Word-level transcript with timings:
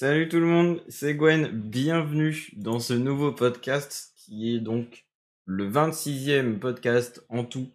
Salut 0.00 0.28
tout 0.28 0.38
le 0.38 0.46
monde, 0.46 0.80
c'est 0.86 1.16
Gwen, 1.16 1.48
bienvenue 1.48 2.52
dans 2.56 2.78
ce 2.78 2.94
nouveau 2.94 3.32
podcast 3.32 4.12
qui 4.14 4.54
est 4.54 4.60
donc 4.60 5.06
le 5.44 5.68
26e 5.68 6.60
podcast 6.60 7.26
en 7.28 7.42
tout 7.42 7.66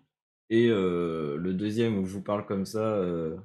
et 0.50 0.70
euh, 0.70 1.36
le 1.36 1.54
deuxième 1.54 1.98
où 1.98 2.06
je 2.06 2.14
vous 2.14 2.22
parle 2.22 2.46
comme 2.46 2.66
ça, 2.66 2.80
euh, 2.80 3.36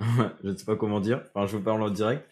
je 0.44 0.50
ne 0.50 0.54
sais 0.54 0.66
pas 0.66 0.76
comment 0.76 1.00
dire, 1.00 1.22
enfin 1.32 1.46
je 1.46 1.56
vous 1.56 1.62
parle 1.62 1.80
en 1.80 1.88
direct. 1.88 2.28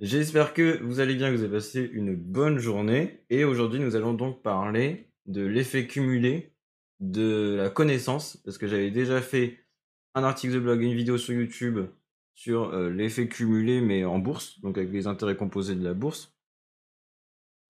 J'espère 0.00 0.54
que 0.54 0.82
vous 0.82 0.98
allez 0.98 1.14
bien, 1.14 1.30
que 1.30 1.36
vous 1.36 1.44
avez 1.44 1.56
passé 1.56 1.90
une 1.92 2.16
bonne 2.16 2.58
journée 2.58 3.20
et 3.28 3.44
aujourd'hui 3.44 3.80
nous 3.80 3.96
allons 3.96 4.14
donc 4.14 4.40
parler 4.40 5.10
de 5.26 5.44
l'effet 5.44 5.86
cumulé 5.86 6.54
de 7.00 7.56
la 7.58 7.68
connaissance 7.68 8.38
parce 8.46 8.56
que 8.56 8.66
j'avais 8.66 8.90
déjà 8.90 9.20
fait 9.20 9.58
un 10.14 10.24
article 10.24 10.54
de 10.54 10.60
blog, 10.60 10.80
une 10.80 10.94
vidéo 10.94 11.18
sur 11.18 11.34
YouTube 11.34 11.80
sur 12.34 12.72
euh, 12.74 12.90
l'effet 12.90 13.28
cumulé, 13.28 13.80
mais 13.80 14.04
en 14.04 14.18
bourse, 14.18 14.60
donc 14.60 14.78
avec 14.78 14.90
les 14.92 15.06
intérêts 15.06 15.36
composés 15.36 15.74
de 15.74 15.84
la 15.84 15.94
bourse. 15.94 16.34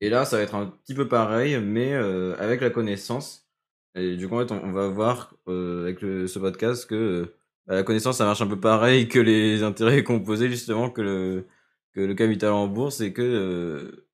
Et 0.00 0.10
là, 0.10 0.24
ça 0.24 0.36
va 0.36 0.42
être 0.42 0.54
un 0.54 0.66
petit 0.66 0.94
peu 0.94 1.08
pareil, 1.08 1.58
mais 1.60 1.92
euh, 1.94 2.36
avec 2.38 2.60
la 2.60 2.70
connaissance. 2.70 3.48
Et 3.94 4.16
du 4.16 4.28
coup, 4.28 4.36
en 4.36 4.46
fait, 4.46 4.52
on, 4.52 4.72
va 4.72 4.88
voir 4.88 5.34
euh, 5.48 5.82
avec 5.82 6.00
ce 6.00 6.38
podcast 6.38 6.86
que 6.86 7.34
bah, 7.66 7.74
la 7.76 7.82
connaissance, 7.84 8.18
ça 8.18 8.24
marche 8.24 8.40
un 8.42 8.46
peu 8.48 8.58
pareil 8.58 9.08
que 9.08 9.18
les 9.18 9.62
intérêts 9.64 10.02
composés, 10.02 10.48
justement, 10.48 10.90
que 10.90 11.02
le, 11.02 11.46
que 11.92 12.00
le 12.00 12.14
capital 12.14 12.52
en 12.52 12.66
bourse, 12.68 13.00
et 13.00 13.12
que 13.12 14.04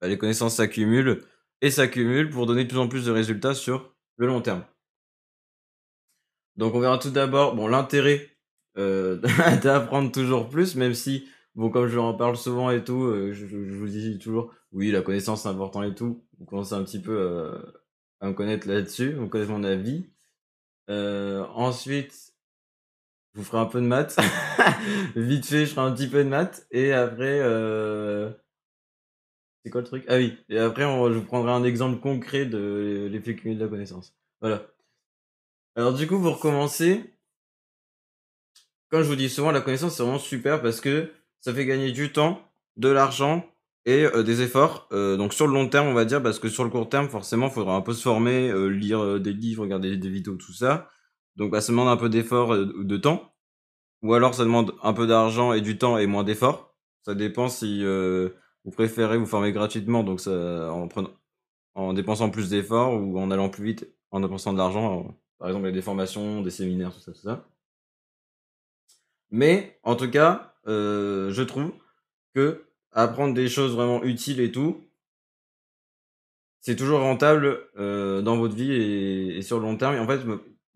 bah, 0.00 0.08
les 0.08 0.18
connaissances 0.18 0.56
s'accumulent 0.56 1.22
et 1.60 1.70
s'accumulent 1.70 2.30
pour 2.30 2.46
donner 2.46 2.64
de 2.64 2.68
plus 2.68 2.78
en 2.78 2.88
plus 2.88 3.06
de 3.06 3.10
résultats 3.10 3.54
sur 3.54 3.94
le 4.16 4.26
long 4.26 4.40
terme. 4.40 4.64
Donc 6.56 6.74
on 6.74 6.80
verra 6.80 6.98
tout 6.98 7.10
d'abord 7.10 7.54
bon, 7.56 7.66
l'intérêt 7.66 8.33
d'apprendre 9.62 10.10
toujours 10.10 10.48
plus, 10.48 10.76
même 10.76 10.94
si, 10.94 11.28
bon, 11.54 11.70
comme 11.70 11.86
je 11.86 11.98
en 11.98 12.14
parle 12.14 12.36
souvent 12.36 12.70
et 12.70 12.82
tout, 12.84 13.04
euh, 13.04 13.32
je, 13.32 13.46
vous 13.46 13.88
dis 13.88 14.18
toujours, 14.18 14.52
oui, 14.72 14.90
la 14.90 15.02
connaissance 15.02 15.42
c'est 15.42 15.48
important 15.48 15.82
et 15.82 15.94
tout. 15.94 16.24
Vous 16.38 16.44
commencez 16.44 16.74
un 16.74 16.84
petit 16.84 17.00
peu 17.00 17.16
euh, 17.16 17.58
à 18.20 18.28
me 18.28 18.32
connaître 18.34 18.68
là-dessus, 18.68 19.12
vous 19.12 19.28
connaissez 19.28 19.52
mon 19.52 19.64
avis. 19.64 20.06
ensuite, 20.88 22.32
je 23.34 23.40
vous 23.40 23.44
ferai 23.44 23.58
un 23.58 23.66
peu 23.66 23.80
de 23.80 23.86
maths. 23.86 24.16
Vite 25.16 25.46
fait, 25.46 25.66
je 25.66 25.74
ferai 25.74 25.86
un 25.86 25.92
petit 25.92 26.08
peu 26.08 26.22
de 26.22 26.28
maths. 26.28 26.66
Et 26.70 26.92
après, 26.92 27.40
c'est 29.64 29.70
quoi 29.70 29.80
le 29.80 29.86
truc? 29.86 30.04
Ah 30.08 30.16
oui, 30.16 30.36
et 30.50 30.58
après, 30.58 30.82
je 30.82 31.18
vous 31.18 31.24
prendrai 31.24 31.52
un 31.52 31.64
exemple 31.64 31.98
concret 32.00 32.44
de 32.44 33.08
l'effet 33.10 33.34
cumulé 33.34 33.58
de 33.58 33.64
la 33.64 33.70
connaissance. 33.70 34.14
Voilà. 34.42 34.66
Alors 35.76 35.94
du 35.94 36.06
coup, 36.06 36.20
pour 36.20 36.36
recommencer, 36.36 37.13
comme 38.94 39.02
je 39.02 39.08
vous 39.08 39.16
dis 39.16 39.28
souvent, 39.28 39.50
la 39.50 39.60
connaissance, 39.60 39.96
c'est 39.96 40.04
vraiment 40.04 40.20
super 40.20 40.62
parce 40.62 40.80
que 40.80 41.10
ça 41.40 41.52
fait 41.52 41.66
gagner 41.66 41.90
du 41.90 42.12
temps, 42.12 42.40
de 42.76 42.88
l'argent 42.88 43.44
et 43.86 44.04
euh, 44.04 44.22
des 44.22 44.40
efforts. 44.40 44.86
Euh, 44.92 45.16
donc 45.16 45.34
sur 45.34 45.48
le 45.48 45.52
long 45.52 45.68
terme, 45.68 45.88
on 45.88 45.94
va 45.94 46.04
dire, 46.04 46.22
parce 46.22 46.38
que 46.38 46.48
sur 46.48 46.62
le 46.62 46.70
court 46.70 46.88
terme, 46.88 47.08
forcément, 47.08 47.48
il 47.48 47.52
faudra 47.52 47.74
un 47.74 47.80
peu 47.80 47.92
se 47.92 48.02
former, 48.02 48.50
euh, 48.50 48.68
lire 48.68 49.18
des 49.18 49.32
livres, 49.32 49.62
regarder 49.62 49.96
des 49.96 50.08
vidéos, 50.08 50.36
tout 50.36 50.52
ça. 50.52 50.88
Donc 51.34 51.50
bah, 51.50 51.60
ça 51.60 51.72
demande 51.72 51.88
un 51.88 51.96
peu 51.96 52.08
d'effort 52.08 52.56
de 52.56 52.96
temps. 52.96 53.34
Ou 54.02 54.14
alors 54.14 54.32
ça 54.32 54.44
demande 54.44 54.76
un 54.80 54.92
peu 54.92 55.08
d'argent 55.08 55.52
et 55.52 55.60
du 55.60 55.76
temps 55.76 55.98
et 55.98 56.06
moins 56.06 56.22
d'efforts. 56.22 56.72
Ça 57.02 57.16
dépend 57.16 57.48
si 57.48 57.84
vous 57.84 58.70
préférez 58.70 59.18
vous 59.18 59.26
former 59.26 59.50
gratuitement, 59.50 60.04
donc 60.04 60.20
en 61.74 61.92
dépensant 61.94 62.30
plus 62.30 62.48
d'efforts 62.48 62.94
ou 62.94 63.18
en 63.18 63.32
allant 63.32 63.48
plus 63.48 63.64
vite 63.64 63.88
en 64.12 64.20
dépensant 64.20 64.52
de 64.52 64.58
l'argent. 64.58 65.16
Par 65.38 65.48
exemple, 65.48 65.64
avec 65.64 65.74
des 65.74 65.82
formations, 65.82 66.42
des 66.42 66.50
séminaires, 66.50 66.94
tout 66.94 67.00
ça, 67.00 67.10
tout 67.10 67.18
ça. 67.18 67.44
Mais 69.30 69.78
en 69.82 69.96
tout 69.96 70.10
cas, 70.10 70.54
euh, 70.66 71.30
je 71.30 71.42
trouve 71.42 71.72
que 72.34 72.64
apprendre 72.92 73.34
des 73.34 73.48
choses 73.48 73.74
vraiment 73.74 74.02
utiles 74.04 74.40
et 74.40 74.52
tout, 74.52 74.80
c'est 76.60 76.76
toujours 76.76 77.00
rentable 77.00 77.60
euh, 77.76 78.22
dans 78.22 78.36
votre 78.36 78.54
vie 78.54 78.72
et, 78.72 79.42
sur 79.42 79.58
le 79.58 79.66
long 79.66 79.76
terme. 79.76 79.96
Et 79.96 79.98
en 79.98 80.06
fait, 80.06 80.20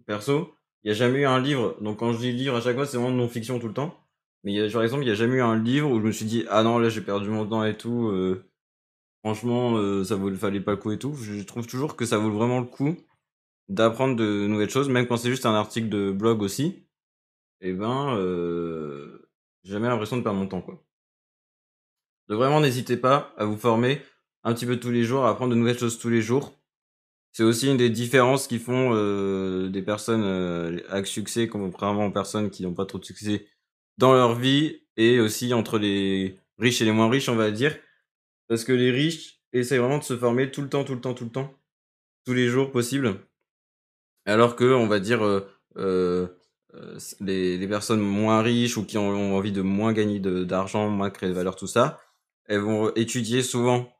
perso, 0.06 0.54
il 0.82 0.88
n'y 0.88 0.90
a 0.92 0.94
jamais 0.94 1.20
eu 1.20 1.26
un 1.26 1.40
livre. 1.40 1.76
Donc 1.80 1.98
quand 1.98 2.12
je 2.12 2.18
dis 2.18 2.32
livre 2.32 2.56
à 2.56 2.60
chaque 2.60 2.76
fois, 2.76 2.86
c'est 2.86 2.96
vraiment 2.96 3.12
non-fiction 3.16 3.58
tout 3.58 3.68
le 3.68 3.74
temps. 3.74 3.98
Mais 4.44 4.70
par 4.70 4.82
exemple, 4.82 5.02
il 5.02 5.06
n'y 5.06 5.12
a 5.12 5.14
jamais 5.14 5.36
eu 5.36 5.42
un 5.42 5.58
livre 5.58 5.90
où 5.90 6.00
je 6.00 6.04
me 6.06 6.12
suis 6.12 6.26
dit 6.26 6.44
ah 6.50 6.62
non 6.62 6.78
là 6.78 6.88
j'ai 6.88 7.00
perdu 7.00 7.28
mon 7.28 7.46
temps 7.46 7.64
et 7.64 7.76
tout. 7.76 8.08
Euh, 8.08 8.44
franchement, 9.20 10.04
ça 10.04 10.16
vaut, 10.16 10.34
fallait 10.34 10.60
pas 10.60 10.72
le 10.72 10.76
coup 10.78 10.92
et 10.92 10.98
tout. 10.98 11.14
Je 11.14 11.42
trouve 11.42 11.66
toujours 11.66 11.96
que 11.96 12.06
ça 12.06 12.18
vaut 12.18 12.30
vraiment 12.30 12.60
le 12.60 12.66
coup 12.66 12.96
d'apprendre 13.68 14.16
de 14.16 14.46
nouvelles 14.46 14.70
choses, 14.70 14.88
même 14.88 15.06
quand 15.06 15.16
c'est 15.18 15.30
juste 15.30 15.46
un 15.46 15.54
article 15.54 15.88
de 15.88 16.10
blog 16.10 16.42
aussi 16.42 16.87
et 17.60 17.70
eh 17.70 17.72
ben, 17.72 18.16
euh, 18.16 19.30
j'ai 19.64 19.72
jamais 19.72 19.88
l'impression 19.88 20.16
de 20.16 20.22
perdre 20.22 20.38
mon 20.38 20.46
temps, 20.46 20.62
quoi. 20.62 20.82
Donc 22.28 22.38
vraiment, 22.38 22.60
n'hésitez 22.60 22.96
pas 22.96 23.34
à 23.36 23.44
vous 23.44 23.56
former 23.56 24.00
un 24.44 24.54
petit 24.54 24.66
peu 24.66 24.78
tous 24.78 24.90
les 24.90 25.04
jours, 25.04 25.24
à 25.24 25.30
apprendre 25.30 25.54
de 25.54 25.58
nouvelles 25.58 25.78
choses 25.78 25.98
tous 25.98 26.10
les 26.10 26.22
jours. 26.22 26.54
C'est 27.32 27.42
aussi 27.42 27.68
une 27.68 27.76
des 27.76 27.90
différences 27.90 28.46
qui 28.46 28.58
font 28.58 28.90
euh, 28.94 29.68
des 29.68 29.82
personnes 29.82 30.24
euh, 30.24 30.80
avec 30.88 31.06
succès, 31.06 31.48
contrairement 31.48 32.06
aux 32.06 32.10
personnes 32.10 32.50
qui 32.50 32.62
n'ont 32.62 32.74
pas 32.74 32.86
trop 32.86 32.98
de 32.98 33.04
succès 33.04 33.46
dans 33.96 34.12
leur 34.12 34.34
vie, 34.34 34.80
et 34.96 35.20
aussi 35.20 35.52
entre 35.54 35.78
les 35.78 36.38
riches 36.58 36.82
et 36.82 36.84
les 36.84 36.92
moins 36.92 37.08
riches, 37.10 37.28
on 37.28 37.36
va 37.36 37.50
dire. 37.50 37.76
Parce 38.48 38.64
que 38.64 38.72
les 38.72 38.90
riches 38.90 39.40
essayent 39.52 39.78
vraiment 39.78 39.98
de 39.98 40.04
se 40.04 40.16
former 40.16 40.50
tout 40.50 40.62
le 40.62 40.68
temps, 40.68 40.84
tout 40.84 40.94
le 40.94 41.00
temps, 41.00 41.14
tout 41.14 41.24
le 41.24 41.30
temps, 41.30 41.54
tous 42.24 42.34
les 42.34 42.48
jours 42.48 42.70
possible. 42.70 43.20
Alors 44.26 44.56
que, 44.56 44.64
on 44.64 44.86
va 44.86 45.00
dire, 45.00 45.24
euh, 45.76 46.28
euh, 46.74 46.98
les, 47.20 47.66
personnes 47.66 48.00
moins 48.00 48.42
riches 48.42 48.76
ou 48.76 48.84
qui 48.84 48.98
ont, 48.98 49.36
envie 49.36 49.52
de 49.52 49.62
moins 49.62 49.92
gagner 49.92 50.20
d'argent, 50.20 50.88
moins 50.90 51.10
créer 51.10 51.30
de 51.30 51.34
valeur, 51.34 51.56
tout 51.56 51.66
ça, 51.66 51.98
elles 52.44 52.60
vont 52.60 52.92
étudier 52.94 53.42
souvent 53.42 53.90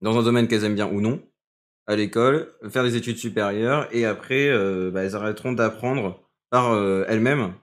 dans 0.00 0.18
un 0.18 0.22
domaine 0.22 0.48
qu'elles 0.48 0.64
aiment 0.64 0.74
bien 0.74 0.88
ou 0.88 1.00
non, 1.00 1.22
à 1.86 1.96
l'école, 1.96 2.52
faire 2.70 2.84
des 2.84 2.96
études 2.96 3.18
supérieures, 3.18 3.88
et 3.92 4.04
après, 4.04 4.48
euh, 4.48 4.90
bah, 4.92 5.04
elles 5.04 5.16
arrêteront 5.16 5.52
d'apprendre 5.52 6.20
par 6.50 6.72
euh, 6.72 7.04
elles-mêmes. 7.08 7.54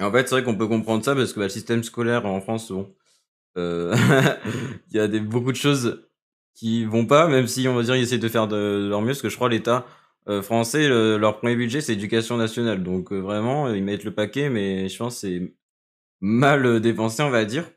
en 0.00 0.12
fait, 0.12 0.28
c'est 0.28 0.34
vrai 0.34 0.44
qu'on 0.44 0.56
peut 0.56 0.68
comprendre 0.68 1.04
ça 1.04 1.14
parce 1.14 1.32
que 1.32 1.38
bah, 1.40 1.46
le 1.46 1.50
système 1.50 1.82
scolaire 1.82 2.26
en 2.26 2.40
France, 2.40 2.70
bon, 2.70 2.94
il 3.56 4.96
y 4.96 4.98
a 4.98 5.08
des, 5.08 5.20
beaucoup 5.20 5.52
de 5.52 5.56
choses 5.56 6.06
qui 6.54 6.84
vont 6.84 7.06
pas, 7.06 7.28
même 7.28 7.46
si 7.46 7.68
on 7.68 7.74
va 7.74 7.82
dire 7.82 7.96
ils 7.96 8.02
essaient 8.02 8.18
de 8.18 8.28
faire 8.28 8.48
de 8.48 8.88
leur 8.88 9.00
mieux, 9.00 9.08
parce 9.08 9.22
que 9.22 9.28
je 9.28 9.36
crois 9.36 9.48
l'État 9.48 9.86
euh, 10.28 10.42
français, 10.42 10.88
leur 10.88 11.38
premier 11.38 11.56
budget, 11.56 11.80
c'est 11.80 11.92
éducation 11.92 12.36
nationale. 12.36 12.82
Donc 12.82 13.12
euh, 13.12 13.18
vraiment, 13.18 13.68
ils 13.72 13.84
mettent 13.84 14.04
le 14.04 14.14
paquet, 14.14 14.48
mais 14.48 14.88
je 14.88 14.96
pense 14.98 15.14
que 15.14 15.20
c'est 15.20 15.54
mal 16.20 16.80
dépensé, 16.80 17.22
on 17.22 17.30
va 17.30 17.44
dire. 17.44 17.70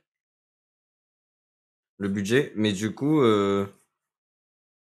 Le 1.98 2.10
budget. 2.10 2.54
Mais 2.56 2.74
du 2.74 2.94
coup, 2.94 3.22
euh... 3.22 3.66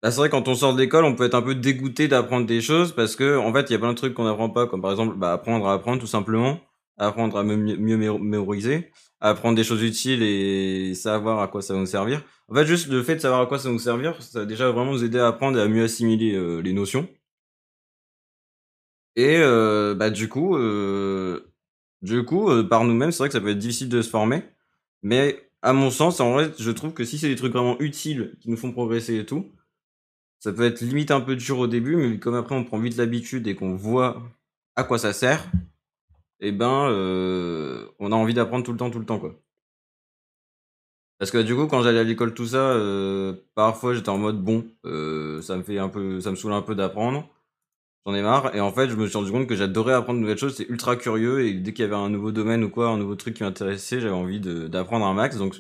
Bah, 0.03 0.10
c'est 0.10 0.19
vrai, 0.19 0.31
quand 0.31 0.49
on 0.49 0.55
sort 0.55 0.75
de 0.75 0.78
l'école, 0.81 1.05
on 1.05 1.15
peut 1.15 1.25
être 1.25 1.34
un 1.34 1.43
peu 1.43 1.55
dégoûté 1.55 2.09
d'apprendre 2.09 2.47
des 2.47 2.60
choses 2.62 2.94
parce 2.94 3.16
que, 3.16 3.37
en 3.37 3.53
fait, 3.53 3.69
il 3.69 3.72
y 3.72 3.77
a 3.77 3.78
plein 3.78 3.93
de 3.93 3.97
trucs 3.97 4.15
qu'on 4.15 4.25
n'apprend 4.25 4.49
pas, 4.49 4.66
comme 4.66 4.81
par 4.81 4.91
exemple, 4.93 5.16
bah, 5.16 5.33
apprendre 5.33 5.69
à 5.69 5.75
apprendre 5.75 6.00
tout 6.00 6.06
simplement, 6.06 6.59
apprendre 6.97 7.37
à 7.37 7.43
mieux, 7.43 7.77
mieux 7.77 7.97
mémoriser, 7.97 8.91
apprendre 9.21 9.56
des 9.56 9.65
choses 9.65 9.83
utiles 9.83 10.22
et 10.22 10.94
savoir 10.94 11.41
à 11.41 11.49
quoi 11.49 11.60
ça 11.62 11.75
va 11.75 11.81
nous 11.81 11.87
servir. 11.87 12.22
En 12.49 12.55
fait, 12.55 12.66
juste 12.66 12.89
le 12.89 13.03
fait 13.03 13.16
de 13.16 13.21
savoir 13.21 13.43
à 13.43 13.47
quoi 13.47 13.59
ça 13.59 13.69
va 13.69 13.75
nous 13.75 13.78
servir, 13.78 14.22
ça 14.22 14.41
va 14.41 14.47
déjà 14.47 14.71
vraiment 14.71 14.93
nous 14.93 15.05
aider 15.05 15.19
à 15.19 15.28
apprendre 15.28 15.59
et 15.59 15.62
à 15.62 15.69
mieux 15.69 15.84
assimiler 15.84 16.34
euh, 16.34 16.60
les 16.60 16.72
notions. 16.72 17.06
Et 19.16 19.37
euh, 19.38 19.94
bah, 19.94 20.10
du 20.10 20.28
coup, 20.28 20.56
euh, 20.56 21.53
du 22.03 22.25
coup 22.25 22.50
euh, 22.50 22.62
par 22.62 22.84
nous-mêmes, 22.84 23.12
c'est 23.12 23.19
vrai 23.19 23.28
que 23.28 23.32
ça 23.32 23.41
peut 23.41 23.50
être 23.50 23.59
difficile 23.59 23.88
de 23.88 24.03
se 24.03 24.10
former. 24.10 24.43
Mais 25.03 25.50
à 25.62 25.72
mon 25.72 25.91
sens, 25.91 26.21
en 26.21 26.32
vrai, 26.32 26.53
je 26.59 26.71
trouve 26.71 26.93
que 26.94 27.04
si 27.04 27.19
c'est 27.19 27.28
des 27.28 27.37
trucs 27.37 27.53
vraiment 27.53 27.78
utiles 27.81 28.37
qui 28.41 28.50
nous 28.50 28.56
font 28.56 28.72
progresser 28.72 29.19
et 29.19 29.26
tout, 29.26 29.47
ça 30.41 30.53
peut 30.53 30.65
être 30.65 30.81
limite 30.82 31.10
un 31.10 31.21
peu 31.21 31.37
dur 31.37 31.59
au 31.59 31.66
début, 31.66 31.97
mais 31.97 32.19
comme 32.19 32.34
après 32.34 32.54
on 32.54 32.65
prend 32.65 32.78
vite 32.78 32.97
l'habitude 32.97 33.47
et 33.47 33.54
qu'on 33.54 33.75
voit 33.76 34.22
à 34.76 34.84
quoi 34.84 34.98
ça 34.98 35.12
sert, 35.12 35.44
et 36.41 36.48
eh 36.48 36.53
ben, 36.53 36.88
on 37.98 38.12
a 38.12 38.16
envie 38.16 38.34
d'apprendre 38.34 38.65
tout 38.65 38.72
le 38.72 38.78
temps, 38.78 38.91
tout 38.91 38.98
le 38.98 39.06
temps, 39.06 39.19
quoi. 39.19 39.34
Parce 41.18 41.30
que 41.30 41.39
du 41.39 41.54
coup, 41.54 41.66
quand 41.66 41.83
j'allais 41.83 41.98
à 41.98 42.04
l'école, 42.04 42.33
tout 42.34 42.47
ça, 42.47 42.74
parfois 43.54 43.95
j'étais 43.95 44.09
en 44.09 44.18
mode 44.18 44.42
bon, 44.42 44.66
ça 44.84 45.56
me 45.56 45.63
fait 45.63 45.78
un 45.78 45.89
peu, 45.91 46.21
ça 46.21 46.30
me 46.30 46.36
saoule 46.36 46.53
un 46.54 46.63
peu 46.63 46.74
d'apprendre. 46.74 47.28
J'en 48.07 48.15
ai 48.15 48.23
marre. 48.23 48.55
Et 48.55 48.61
en 48.61 48.73
fait, 48.73 48.89
je 48.89 48.97
me 48.97 49.07
suis 49.07 49.17
rendu 49.17 49.31
compte 49.31 49.47
que 49.47 49.55
j'adorais 49.57 49.93
apprendre 49.93 50.19
de 50.19 50.23
nouvelles 50.23 50.39
choses. 50.39 50.57
C'est 50.57 50.69
ultra 50.69 50.97
curieux. 50.97 51.47
Et 51.47 51.55
dès 51.55 51.73
qu'il 51.73 51.85
y 51.85 51.87
avait 51.87 51.97
un 51.97 52.09
nouveau 52.09 52.33
domaine 52.33 52.65
ou 52.65 52.71
quoi, 52.71 52.89
un 52.89 52.97
nouveau 52.97 53.15
truc 53.15 53.35
qui 53.35 53.43
m'intéressait, 53.43 54.01
j'avais 54.01 54.15
envie 54.15 54.41
d'apprendre 54.41 55.07
un 55.07 55.15
max. 55.15 55.37
Donc, 55.37 55.57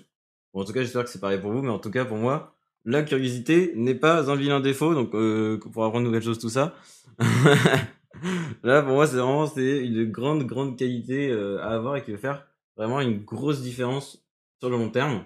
en 0.54 0.64
tout 0.64 0.72
cas, 0.72 0.82
j'espère 0.82 1.04
que 1.04 1.10
c'est 1.10 1.20
pareil 1.20 1.40
pour 1.40 1.52
vous. 1.52 1.62
Mais 1.62 1.70
en 1.70 1.78
tout 1.78 1.90
cas, 1.90 2.04
pour 2.04 2.16
moi, 2.16 2.54
la 2.84 3.02
curiosité 3.02 3.72
n'est 3.76 3.94
pas 3.94 4.30
un 4.30 4.36
vilain 4.36 4.60
défaut. 4.60 4.94
Donc, 4.94 5.14
euh, 5.14 5.58
pour 5.58 5.84
apprendre 5.84 6.04
de 6.04 6.06
nouvelles 6.06 6.22
choses, 6.22 6.38
tout 6.38 6.48
ça. 6.48 6.74
Là, 8.62 8.82
pour 8.82 8.94
moi, 8.94 9.06
c'est 9.06 9.16
vraiment 9.16 9.46
c'est 9.46 9.86
une 9.86 10.10
grande, 10.10 10.44
grande 10.44 10.76
qualité 10.76 11.30
euh, 11.30 11.62
à 11.62 11.74
avoir 11.74 11.96
et 11.96 12.02
qui 12.02 12.12
va 12.12 12.18
faire 12.18 12.46
vraiment 12.76 13.00
une 13.00 13.22
grosse 13.22 13.60
différence 13.62 14.24
sur 14.58 14.70
le 14.70 14.76
long 14.76 14.90
terme. 14.90 15.24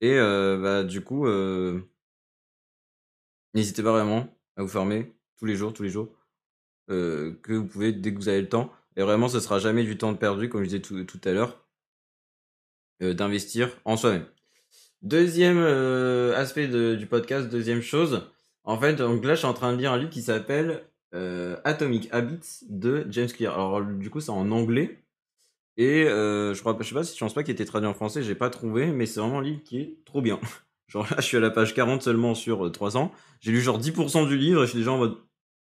Et 0.00 0.18
euh, 0.18 0.58
bah, 0.58 0.84
du 0.84 1.00
coup, 1.02 1.26
n'hésitez 3.54 3.82
pas 3.82 3.92
vraiment 3.92 4.28
à 4.56 4.62
vous 4.62 4.68
former 4.68 5.14
tous 5.38 5.46
les 5.46 5.56
jours, 5.56 5.72
tous 5.72 5.82
les 5.82 5.90
jours. 5.90 6.08
Euh, 6.90 7.38
que 7.42 7.52
vous 7.52 7.66
pouvez 7.66 7.92
dès 7.92 8.12
que 8.12 8.18
vous 8.18 8.28
avez 8.28 8.40
le 8.40 8.48
temps. 8.48 8.72
Et 8.96 9.02
vraiment, 9.02 9.28
ce 9.28 9.40
sera 9.40 9.58
jamais 9.58 9.84
du 9.84 9.96
temps 9.96 10.14
perdu, 10.14 10.48
comme 10.48 10.62
je 10.62 10.68
disais 10.68 10.80
tout, 10.80 11.04
tout 11.04 11.20
à 11.24 11.32
l'heure. 11.32 11.64
d'investir 13.00 13.70
en 13.84 13.96
soi-même. 13.96 14.26
Deuxième 15.02 15.58
aspect 16.34 16.68
du 16.68 17.06
podcast, 17.06 17.48
deuxième 17.48 17.80
chose. 17.80 18.28
En 18.64 18.78
fait, 18.78 18.94
donc 18.94 19.24
là, 19.24 19.34
je 19.34 19.38
suis 19.38 19.46
en 19.46 19.54
train 19.54 19.72
de 19.72 19.78
lire 19.78 19.92
un 19.92 19.98
livre 19.98 20.10
qui 20.10 20.22
s'appelle 20.22 20.82
Atomic 21.64 22.08
Habits 22.12 22.64
de 22.68 23.06
James 23.08 23.28
Clear. 23.28 23.54
Alors, 23.54 23.82
du 23.82 24.10
coup, 24.10 24.20
c'est 24.20 24.30
en 24.30 24.50
anglais. 24.50 24.98
Et 25.78 26.04
je 26.04 26.60
crois, 26.60 26.76
je 26.78 26.86
sais 26.86 26.94
pas 26.94 27.04
si 27.04 27.14
je 27.14 27.20
pense 27.20 27.32
pas 27.32 27.42
qu'il 27.42 27.52
était 27.52 27.64
traduit 27.64 27.88
en 27.88 27.94
français, 27.94 28.22
j'ai 28.22 28.34
pas 28.34 28.50
trouvé, 28.50 28.88
mais 28.88 29.06
c'est 29.06 29.20
vraiment 29.20 29.38
un 29.38 29.42
livre 29.42 29.62
qui 29.64 29.80
est 29.80 30.04
trop 30.04 30.20
bien. 30.20 30.38
Genre 30.88 31.06
là, 31.08 31.16
je 31.18 31.22
suis 31.22 31.36
à 31.36 31.40
la 31.40 31.50
page 31.50 31.72
40 31.72 32.02
seulement 32.02 32.34
sur 32.34 32.70
300. 32.70 33.12
J'ai 33.40 33.52
lu 33.52 33.60
genre 33.60 33.78
10% 33.78 34.26
du 34.26 34.36
livre 34.36 34.64
et 34.64 34.66
je 34.66 34.70
suis 34.70 34.80
déjà 34.80 34.90
en 34.90 34.98
mode 34.98 35.16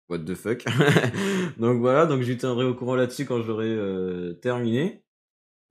what 0.08 0.20
the 0.20 0.34
fuck? 0.34 0.64
donc 1.58 1.80
voilà, 1.80 2.06
donc 2.06 2.22
je 2.22 2.32
tiendrai 2.32 2.64
au 2.64 2.74
courant 2.74 2.94
là-dessus 2.94 3.24
quand 3.26 3.42
j'aurai 3.42 3.76
terminé. 4.40 5.02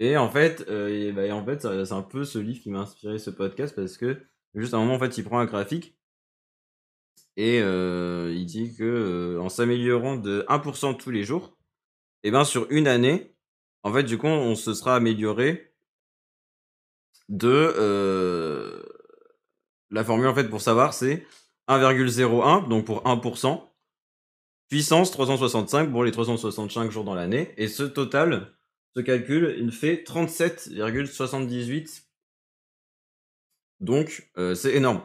Et 0.02 0.18
en 0.18 0.30
fait, 0.32 0.66
euh, 0.68 1.12
bah, 1.14 1.34
en 1.36 1.46
fait, 1.46 1.62
c'est 1.62 1.94
un 1.94 2.02
peu 2.02 2.26
ce 2.26 2.40
livre 2.40 2.60
qui 2.60 2.72
m'a 2.72 2.80
inspiré 2.80 3.20
ce 3.20 3.30
podcast 3.30 3.76
parce 3.76 3.98
que 3.98 4.20
juste 4.56 4.74
à 4.74 4.78
un 4.78 4.80
moment, 4.80 4.96
en 4.96 5.00
fait, 5.00 5.16
il 5.20 5.24
prend 5.24 5.38
un 5.38 5.46
graphique 5.46 5.96
et 7.38 7.62
euh, 7.62 8.34
il 8.36 8.48
dit 8.48 8.76
que 8.76 8.84
euh, 8.84 9.40
en 9.40 9.48
s'améliorant 9.48 10.16
de 10.16 10.44
1% 10.50 10.98
tous 10.98 11.12
les 11.12 11.24
jours, 11.24 11.56
et 12.24 12.30
eh 12.30 12.32
ben 12.32 12.44
sur 12.46 12.66
une 12.72 12.88
année, 12.88 13.36
en 13.84 13.94
fait, 13.94 14.02
du 14.04 14.18
coup, 14.18 14.26
on 14.26 14.56
se 14.56 14.74
sera 14.74 14.96
amélioré 14.96 15.72
de 17.30 18.82
la 19.92 20.04
formule 20.04 20.28
en 20.28 20.36
fait 20.36 20.50
pour 20.50 20.62
savoir, 20.62 20.96
c'est 20.96 21.28
1,01 21.68 22.68
donc 22.68 22.86
pour 22.86 23.04
1%, 23.04 23.71
puissance 24.72 25.12
365 25.12 25.92
pour 25.92 26.06
les 26.06 26.12
365 26.12 26.90
jours 26.92 27.04
dans 27.04 27.14
l'année, 27.14 27.54
et 27.58 27.68
ce 27.68 27.84
total 27.84 28.54
ce 28.96 29.02
calcul, 29.02 29.56
il 29.60 29.72
fait 29.74 30.04
37,78. 30.06 32.04
Donc, 33.82 34.32
euh, 34.38 34.56
c'est 34.56 34.74
énorme. 34.74 35.02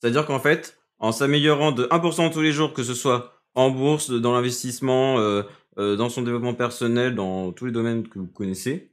C'est-à-dire 0.00 0.26
qu'en 0.26 0.40
fait, 0.40 0.76
en 0.98 1.12
s'améliorant 1.12 1.70
de 1.70 1.86
1% 1.86 2.32
tous 2.32 2.40
les 2.40 2.50
jours, 2.50 2.72
que 2.72 2.82
ce 2.82 2.94
soit 2.94 3.40
en 3.54 3.70
bourse, 3.70 4.10
dans 4.10 4.32
l'investissement, 4.32 5.20
euh, 5.20 5.44
euh, 5.78 5.94
dans 5.94 6.08
son 6.08 6.22
développement 6.22 6.54
personnel, 6.54 7.14
dans 7.14 7.52
tous 7.52 7.66
les 7.66 7.72
domaines 7.72 8.08
que 8.08 8.18
vous 8.18 8.26
connaissez, 8.26 8.90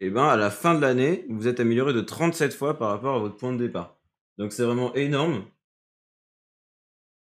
et 0.00 0.06
eh 0.06 0.10
ben 0.10 0.24
à 0.24 0.36
la 0.36 0.50
fin 0.50 0.74
de 0.74 0.80
l'année, 0.80 1.26
vous 1.28 1.48
êtes 1.48 1.60
amélioré 1.60 1.92
de 1.92 2.00
37 2.00 2.54
fois 2.54 2.78
par 2.78 2.88
rapport 2.88 3.14
à 3.14 3.18
votre 3.18 3.36
point 3.36 3.52
de 3.52 3.58
départ. 3.58 3.98
Donc 4.38 4.52
c'est 4.52 4.64
vraiment 4.64 4.94
énorme. 4.94 5.44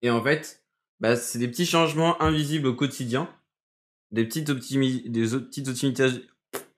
Et 0.01 0.09
en 0.09 0.23
fait, 0.23 0.62
bah, 0.99 1.15
c'est 1.15 1.39
des 1.39 1.47
petits 1.47 1.65
changements 1.65 2.21
invisibles 2.21 2.67
au 2.67 2.73
quotidien, 2.73 3.29
des 4.11 4.25
petites, 4.25 4.49
optimi 4.49 5.03
des 5.09 5.23
petites 5.23 5.67
optimisations 5.67 6.21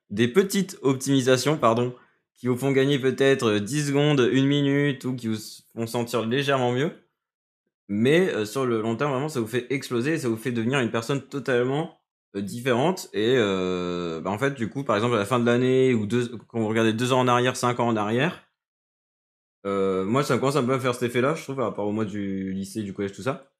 des 0.10 0.28
petites 0.28 0.78
optimisations, 0.82 1.58
pardon, 1.58 1.94
qui 2.36 2.48
vous 2.48 2.58
font 2.58 2.72
gagner 2.72 3.00
peut-être 3.00 3.60
10 3.60 3.88
secondes, 3.88 4.30
une 4.32 4.46
minute, 4.46 5.04
ou 5.06 5.16
qui 5.16 5.28
vous 5.28 5.38
font 5.76 5.88
sentir 5.88 6.26
légèrement 6.26 6.72
mieux. 6.72 6.92
Mais 7.88 8.30
euh, 8.34 8.46
sur 8.46 8.66
le 8.66 8.82
long 8.82 8.96
terme, 8.96 9.12
vraiment, 9.12 9.30
ça 9.30 9.40
vous 9.40 9.48
fait 9.48 9.68
exploser, 9.72 10.18
ça 10.18 10.28
vous 10.30 10.38
fait 10.38 10.52
devenir 10.52 10.80
une 10.80 10.92
personne 10.92 11.22
totalement 11.22 12.00
euh, 12.36 12.42
différente. 12.42 13.10
Et 13.14 13.36
euh, 13.38 14.22
bah, 14.22 14.32
en 14.32 14.40
fait, 14.40 14.56
du 14.56 14.70
coup, 14.70 14.84
par 14.84 14.96
exemple, 14.96 15.16
à 15.16 15.20
la 15.20 15.26
fin 15.26 15.40
de 15.40 15.46
l'année, 15.46 15.94
ou 15.94 16.06
deux, 16.06 16.38
quand 16.48 16.60
vous 16.60 16.68
regardez 16.68 16.94
deux 16.94 17.14
ans 17.14 17.20
en 17.20 17.28
arrière, 17.28 17.56
cinq 17.56 17.80
ans 17.80 17.88
en 17.88 17.96
arrière, 17.96 18.42
moi, 19.66 20.24
ça 20.24 20.38
commence 20.38 20.56
un 20.58 20.64
peu 20.64 20.74
à 20.74 20.80
faire 20.80 20.94
cet 20.94 21.04
effet-là, 21.10 21.34
je 21.34 21.42
trouve, 21.42 21.56
par 21.56 21.66
rapport 21.66 21.88
au 21.88 21.92
mois 21.92 22.06
du 22.06 22.54
lycée, 22.54 22.84
du 22.84 22.94
collège, 22.94 23.14
tout 23.14 23.24
ça. 23.24 23.52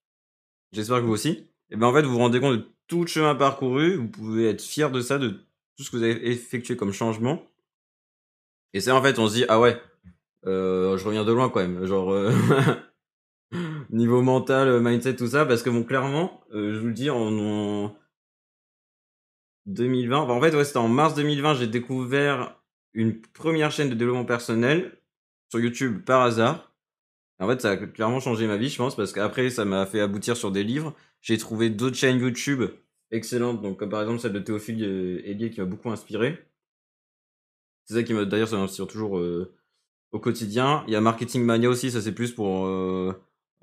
J'espère 0.76 0.98
que 0.98 1.06
vous 1.06 1.14
aussi. 1.14 1.48
Et 1.70 1.78
ben 1.78 1.88
en 1.88 1.94
fait, 1.94 2.02
vous 2.02 2.12
vous 2.12 2.18
rendez 2.18 2.42
compte 2.42 2.58
de 2.58 2.66
tout 2.88 3.02
le 3.02 3.08
chemin 3.08 3.34
parcouru, 3.34 3.96
vous 3.96 4.10
pouvez 4.10 4.50
être 4.50 4.62
fier 4.62 4.92
de 4.92 5.00
ça, 5.00 5.18
de 5.18 5.30
tout 5.78 5.84
ce 5.84 5.90
que 5.90 5.96
vous 5.96 6.04
avez 6.04 6.30
effectué 6.30 6.76
comme 6.76 6.92
changement. 6.92 7.42
Et 8.74 8.82
c'est 8.82 8.92
en 8.92 9.02
fait, 9.02 9.18
on 9.18 9.30
se 9.30 9.36
dit, 9.36 9.46
ah 9.48 9.62
ouais, 9.62 9.82
euh, 10.46 10.98
je 10.98 11.06
reviens 11.06 11.24
de 11.24 11.32
loin 11.32 11.50
quand 11.50 11.62
même. 11.62 11.86
Genre, 11.86 12.12
euh, 12.12 12.34
niveau 13.90 14.22
mental, 14.22 14.82
mindset, 14.82 15.16
tout 15.16 15.28
ça, 15.28 15.46
parce 15.46 15.64
que 15.64 15.70
bon, 15.70 15.84
clairement, 15.84 16.44
euh, 16.54 16.74
je 16.74 16.80
vous 16.80 16.88
le 16.88 16.94
dis, 16.94 17.10
en, 17.10 17.96
2020, 19.68 20.18
en 20.20 20.42
fait, 20.42 20.64
c'était 20.66 20.78
en 20.78 20.90
mars 20.90 21.16
2020, 21.16 21.56
j'ai 21.56 21.68
découvert 21.68 22.60
une 22.94 23.22
première 23.22 23.72
chaîne 23.72 23.90
de 23.90 23.96
développement 23.96 24.26
personnel 24.26 25.00
sur 25.50 25.62
YouTube 25.62 26.04
par 26.04 26.22
hasard. 26.22 26.75
En 27.40 27.48
fait, 27.48 27.62
ça 27.62 27.72
a 27.72 27.78
clairement 27.78 28.20
changé 28.20 28.48
ma 28.48 28.58
vie, 28.58 28.70
je 28.70 28.78
pense, 28.78 28.96
parce 28.96 29.12
qu'après, 29.12 29.50
ça 29.50 29.66
m'a 29.66 29.86
fait 29.86 30.00
aboutir 30.00 30.38
sur 30.38 30.52
des 30.52 30.64
livres. 30.64 30.94
J'ai 31.22 31.38
trouvé 31.38 31.70
d'autres 31.70 31.98
chaînes 31.98 32.20
YouTube 32.20 32.64
excellente, 33.12 33.62
donc 33.62 33.78
comme 33.80 33.90
par 33.90 34.02
exemple 34.02 34.20
celle 34.20 34.34
de 34.34 34.40
Théophile 34.40 34.84
Hélier 35.24 35.50
qui 35.50 35.60
m'a 35.60 35.66
beaucoup 35.66 35.90
inspiré. 35.90 36.48
C'est 37.86 37.96
ça 37.96 38.04
qui 38.04 38.14
m'a 38.14 38.26
d'ailleurs 38.26 38.48
ça 38.48 38.58
m'inspire 38.58 38.88
toujours 38.88 39.18
euh, 39.20 39.54
au 40.12 40.20
quotidien. 40.20 40.84
Il 40.88 40.94
y 40.94 40.96
a 40.96 41.02
Marketing 41.02 41.44
Mania 41.44 41.70
aussi, 41.70 41.92
ça 41.92 42.02
c'est 42.02 42.14
plus 42.14 42.32
pour 42.34 42.66
euh, 42.68 43.14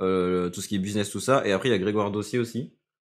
euh, 0.00 0.50
tout 0.50 0.60
ce 0.60 0.68
qui 0.68 0.76
est 0.76 0.78
business 0.78 1.10
tout 1.10 1.20
ça. 1.20 1.46
Et 1.46 1.52
après 1.52 1.68
il 1.68 1.72
y 1.72 1.74
a 1.74 1.78
Grégoire 1.78 2.10
Dossier 2.10 2.38
aussi. 2.38 2.72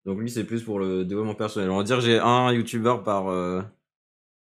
Donc 0.06 0.20
lui 0.20 0.30
c'est 0.30 0.46
plus 0.46 0.64
pour 0.64 0.80
le 0.80 1.06
développement 1.06 1.36
personnel. 1.36 1.70
On 1.70 1.78
va 1.78 1.84
dire 1.84 2.02
j'ai 2.02 2.20
un 2.20 2.52
YouTuber 2.52 2.98
par 3.06 3.66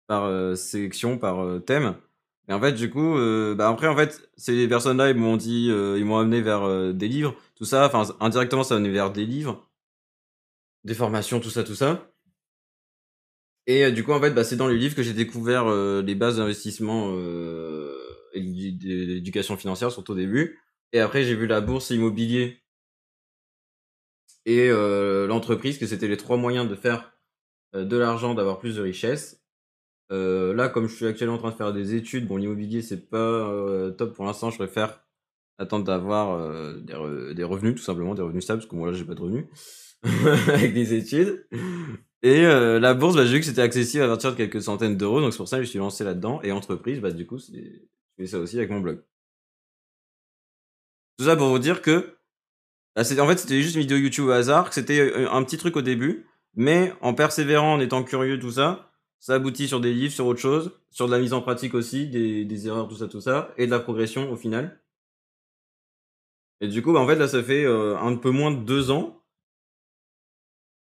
par 0.06 0.56
sélection, 0.56 1.18
par 1.18 1.62
thème. 1.64 1.94
Et 2.48 2.52
en 2.52 2.60
fait 2.60 2.72
du 2.72 2.90
coup, 2.90 3.14
bah 3.56 3.68
après 3.68 3.86
en 3.86 3.96
fait 3.96 4.28
ces 4.36 4.66
personnes-là 4.66 5.10
ils 5.10 5.16
m'ont 5.16 5.36
dit, 5.36 5.66
ils 5.66 6.04
m'ont 6.04 6.18
amené 6.18 6.40
vers 6.40 6.92
des 6.92 7.08
livres, 7.08 7.34
tout 7.54 7.64
ça. 7.64 7.86
Enfin 7.86 8.12
indirectement 8.20 8.64
ça 8.64 8.74
m'a 8.74 8.78
amené 8.78 8.92
vers 8.92 9.12
des 9.12 9.26
livres 9.26 9.70
des 10.84 10.94
formations, 10.94 11.40
tout 11.40 11.50
ça, 11.50 11.64
tout 11.64 11.74
ça. 11.74 12.12
Et 13.66 13.84
euh, 13.84 13.90
du 13.90 14.04
coup, 14.04 14.12
en 14.12 14.20
fait, 14.20 14.30
bah, 14.30 14.44
c'est 14.44 14.56
dans 14.56 14.68
les 14.68 14.78
livres 14.78 14.94
que 14.94 15.02
j'ai 15.02 15.12
découvert 15.12 15.66
euh, 15.66 16.02
les 16.02 16.14
bases 16.14 16.38
d'investissement 16.38 17.12
euh, 17.12 17.96
et 18.32 18.40
d'éducation 18.40 19.56
financière, 19.56 19.92
surtout 19.92 20.12
au 20.12 20.16
début. 20.16 20.58
Et 20.92 21.00
après, 21.00 21.24
j'ai 21.24 21.34
vu 21.34 21.46
la 21.46 21.60
bourse 21.60 21.90
immobilier 21.90 22.62
et 24.46 24.70
l'entreprise, 24.70 25.78
que 25.78 25.86
c'était 25.86 26.08
les 26.08 26.16
trois 26.16 26.36
moyens 26.36 26.68
de 26.68 26.74
faire 26.74 27.12
de 27.74 27.96
l'argent, 27.96 28.34
d'avoir 28.34 28.58
plus 28.58 28.76
de 28.76 28.80
richesse. 28.80 29.40
Là, 30.10 30.68
comme 30.68 30.88
je 30.88 30.94
suis 30.94 31.06
actuellement 31.06 31.36
en 31.36 31.38
train 31.38 31.50
de 31.50 31.56
faire 31.56 31.72
des 31.72 31.94
études, 31.94 32.26
bon, 32.26 32.36
l'immobilier, 32.36 32.82
c'est 32.82 33.08
pas 33.08 33.90
top 33.96 34.14
pour 34.14 34.24
l'instant, 34.24 34.50
je 34.50 34.56
préfère 34.56 35.00
attendre 35.58 35.84
d'avoir 35.84 36.38
des, 36.82 37.34
des, 37.34 37.44
revenus, 37.44 37.74
tout 37.74 37.82
simplement, 37.82 38.14
des 38.14 38.22
revenus 38.22 38.44
stables, 38.44 38.60
parce 38.60 38.70
que 38.70 38.76
moi, 38.76 38.90
là, 38.90 38.96
j'ai 38.96 39.04
pas 39.04 39.14
de 39.14 39.20
revenus. 39.20 39.46
avec 40.48 40.72
des 40.72 40.94
études. 40.94 41.46
Et 42.22 42.44
euh, 42.44 42.78
la 42.78 42.94
bourse, 42.94 43.16
bah, 43.16 43.24
j'ai 43.24 43.34
vu 43.34 43.40
que 43.40 43.46
c'était 43.46 43.62
accessible 43.62 44.04
à 44.04 44.08
partir 44.08 44.32
de 44.32 44.36
quelques 44.36 44.62
centaines 44.62 44.96
d'euros, 44.96 45.20
donc 45.20 45.32
c'est 45.32 45.38
pour 45.38 45.48
ça 45.48 45.58
que 45.58 45.64
je 45.64 45.68
suis 45.68 45.78
lancé 45.78 46.04
là-dedans. 46.04 46.40
Et 46.42 46.52
entreprise, 46.52 47.00
bah, 47.00 47.10
du 47.10 47.26
coup, 47.26 47.38
je 47.38 47.60
fais 48.16 48.26
ça 48.26 48.38
aussi 48.38 48.58
avec 48.58 48.70
mon 48.70 48.80
blog. 48.80 49.02
Tout 51.18 51.24
ça 51.24 51.36
pour 51.36 51.48
vous 51.48 51.58
dire 51.58 51.82
que, 51.82 52.16
bah, 52.96 53.02
en 53.02 53.26
fait, 53.28 53.38
c'était 53.38 53.62
juste 53.62 53.74
une 53.74 53.82
vidéo 53.82 53.98
YouTube 53.98 54.26
au 54.26 54.30
hasard, 54.30 54.68
que 54.68 54.74
c'était 54.74 55.00
euh, 55.00 55.30
un 55.30 55.42
petit 55.44 55.58
truc 55.58 55.76
au 55.76 55.82
début, 55.82 56.26
mais 56.54 56.92
en 57.00 57.14
persévérant, 57.14 57.74
en 57.74 57.80
étant 57.80 58.02
curieux, 58.02 58.38
tout 58.38 58.52
ça, 58.52 58.89
ça 59.20 59.34
aboutit 59.34 59.68
sur 59.68 59.80
des 59.80 59.92
livres, 59.92 60.12
sur 60.12 60.26
autre 60.26 60.40
chose, 60.40 60.72
sur 60.90 61.06
de 61.06 61.12
la 61.12 61.20
mise 61.20 61.34
en 61.34 61.42
pratique 61.42 61.74
aussi, 61.74 62.08
des, 62.08 62.66
erreurs, 62.66 62.88
tout 62.88 62.96
ça, 62.96 63.06
tout 63.06 63.20
ça, 63.20 63.52
et 63.58 63.66
de 63.66 63.70
la 63.70 63.78
progression 63.78 64.32
au 64.32 64.36
final. 64.36 64.80
Et 66.62 66.68
du 66.68 66.82
coup, 66.82 66.92
bah, 66.92 67.00
en 67.00 67.06
fait, 67.06 67.16
là, 67.16 67.28
ça 67.28 67.42
fait 67.42 67.64
euh, 67.64 67.96
un 67.98 68.16
peu 68.16 68.30
moins 68.30 68.50
de 68.50 68.64
deux 68.64 68.90
ans 68.90 69.16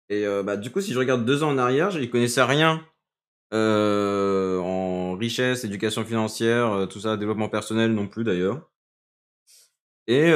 et 0.08 0.26
euh, 0.26 0.42
bah, 0.42 0.56
du 0.56 0.70
coup, 0.70 0.80
si 0.80 0.92
je 0.92 0.98
regarde 0.98 1.24
deux 1.24 1.42
ans 1.42 1.50
en 1.50 1.58
arrière, 1.58 1.90
je 1.90 1.98
ne 1.98 2.04
connaissais 2.06 2.42
rien 2.42 2.86
euh, 3.54 4.58
en 4.58 5.16
richesse, 5.16 5.64
éducation 5.64 6.04
financière, 6.04 6.86
tout 6.90 7.00
ça, 7.00 7.16
développement 7.16 7.48
personnel 7.48 7.94
non 7.94 8.08
plus 8.08 8.24
d'ailleurs. 8.24 8.70
Et 10.08 10.32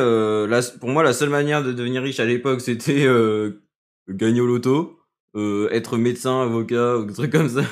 pour 0.81 0.89
moi, 0.91 1.03
la 1.03 1.13
seule 1.13 1.29
manière 1.31 1.63
de 1.63 1.73
devenir 1.73 2.03
riche 2.03 2.21
à 2.21 2.25
l'époque, 2.25 2.61
c'était 2.61 3.07
gagner 4.09 4.41
au 4.41 4.47
loto, 4.47 4.99
être 5.71 5.99
médecin, 5.99 6.43
avocat, 6.43 6.99
ou 6.99 7.05
des 7.05 7.15
trucs 7.15 7.33
comme 7.33 7.49
ça. 7.49 7.63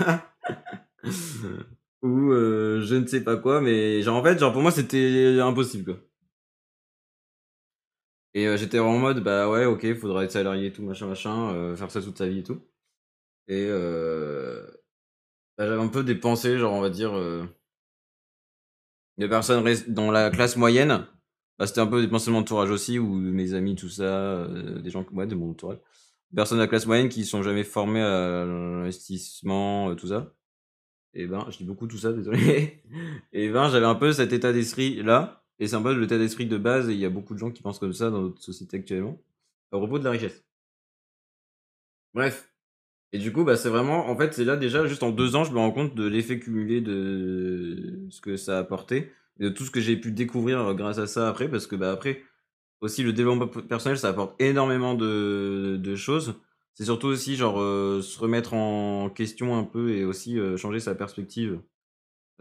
ou 2.03 2.31
je 2.33 2.95
ne 2.95 3.07
sais 3.07 3.23
pas 3.25 3.37
quoi, 3.37 3.61
mais 3.61 4.03
genre 4.03 4.17
en 4.17 4.23
fait, 4.23 4.39
genre 4.39 4.53
pour 4.53 4.63
moi, 4.63 4.71
c'était 4.71 5.39
impossible 5.41 5.85
quoi. 5.85 6.01
Et 8.35 8.47
euh, 8.49 8.57
j'étais 8.57 8.81
en 8.81 8.99
mode, 8.99 9.23
bah 9.23 9.49
ouais, 9.49 9.65
ok, 9.65 9.95
faudra 9.95 10.25
être 10.25 10.33
salarié 10.33 10.67
et 10.67 10.73
tout, 10.73 10.83
machin, 10.83 11.07
machin, 11.07 11.55
euh, 11.55 11.77
faire 11.77 11.91
ça 11.91 12.03
toute 12.03 12.19
sa 12.19 12.27
vie 12.27 12.41
et 12.41 12.43
tout. 12.43 12.61
Et 13.49 13.67
euh, 13.69 14.67
bah, 15.59 15.67
j'avais 15.67 15.83
un 15.83 15.89
peu 15.89 16.05
des 16.05 16.17
pensées, 16.17 16.59
genre, 16.59 16.75
on 16.75 16.81
va 16.81 16.91
dire, 16.91 17.13
des 19.19 19.29
personnes 19.29 19.65
dans 19.89 20.11
la 20.11 20.31
classe 20.31 20.57
moyenne. 20.57 21.07
Bah, 21.59 21.67
c'était 21.67 21.81
un 21.81 21.87
peu 21.87 22.03
des 22.03 22.09
pensées 22.09 22.27
de 22.29 22.33
mon 22.33 22.41
entourage 22.41 22.71
aussi, 22.71 22.99
ou 22.99 23.15
mes 23.15 23.55
amis, 23.55 23.77
tout 23.77 23.89
ça, 23.89 24.49
des 24.49 24.91
gens, 24.91 25.07
ouais, 25.13 25.27
de 25.27 25.37
mon 25.37 25.51
entourage. 25.51 25.79
Personnes 26.35 26.59
de 26.59 26.63
la 26.63 26.69
classe 26.69 26.87
moyenne 26.87 27.09
qui 27.09 27.25
sont 27.25 27.43
jamais 27.43 27.65
formées 27.65 28.03
à 28.03 28.45
l'investissement, 28.45 29.95
tout 29.97 30.09
ça. 30.09 30.35
Et 31.15 31.27
ben, 31.27 31.47
je 31.51 31.59
dis 31.59 31.65
beaucoup 31.65 31.87
tout 31.87 31.99
ça, 31.99 32.13
désolé. 32.13 32.83
et 33.33 33.49
ben, 33.49 33.69
j'avais 33.69 33.87
un 33.87 33.95
peu 33.95 34.13
cet 34.13 34.33
état 34.33 34.53
d'esprit 34.53 35.03
là 35.03 35.45
et 35.59 35.69
c'est 35.69 35.77
un 35.77 35.83
peu 35.83 35.93
l'état 35.99 36.19
d'esprit 36.19 36.47
de 36.47 36.59
base, 36.59 36.89
et 36.89 36.93
il 36.95 36.99
y 36.99 37.05
a 37.05 37.11
beaucoup 37.11 37.35
de 37.35 37.39
gens 37.39 37.51
qui 37.51 37.63
pensent 37.63 37.79
comme 37.79 37.93
ça 37.93 38.11
dans 38.11 38.23
notre 38.23 38.43
société 38.43 38.79
actuellement, 38.79 39.23
à 39.73 39.77
propos 39.79 39.99
de 39.99 40.05
la 40.05 40.11
richesse. 40.11 40.45
Bref. 42.13 42.51
Et 43.13 43.19
du 43.19 43.33
coup, 43.33 43.45
bah, 43.45 43.57
c'est 43.57 43.69
vraiment 43.69 44.09
en 44.09 44.17
fait, 44.17 44.35
c'est 44.35 44.45
là 44.45 44.57
déjà 44.57 44.87
juste 44.87 45.03
en 45.05 45.11
2 45.11 45.37
ans, 45.37 45.45
je 45.45 45.53
me 45.53 45.59
rends 45.59 45.71
compte 45.73 45.95
de 45.95 46.05
l'effet 46.07 46.41
cumulé 46.41 46.81
de 46.81 48.07
ce 48.11 48.21
que 48.21 48.37
ça 48.37 48.57
a 48.57 48.61
apporté 48.61 49.13
de 49.39 49.49
tout 49.49 49.65
ce 49.65 49.71
que 49.73 49.81
j'ai 49.81 49.97
pu 49.97 50.13
découvrir, 50.13 50.75
grâce 50.75 50.99
à 50.99 51.07
ça 51.07 51.29
après 51.29 51.49
parce 51.49 51.67
que, 51.67 51.77
bah, 51.77 51.93
après 51.93 52.23
aussi 52.81 53.03
le 53.03 53.13
développement 53.13 53.49
personnel, 53.49 53.99
ça 53.99 54.09
apporte 54.11 54.41
énormément 54.41 54.95
de 54.95 55.79
de 55.83 55.97
choses. 55.97 56.35
C'est 56.75 56.85
surtout 56.85 57.07
aussi 57.09 57.37
genre, 57.37 57.61
heu, 57.61 58.03
se 58.03 58.19
remettre 58.19 58.55
en 58.55 59.11
question 59.11 59.57
un 59.59 59.65
peu 59.65 59.91
et 59.93 60.05
aussi, 60.05 60.39
heu, 60.39 60.57
changer 60.57 60.81
sa 60.81 60.95
perspective, 60.95 61.61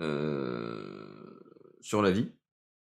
heu, 0.01 1.41
sur 1.81 2.01
la 2.03 2.11
vie, 2.11 2.29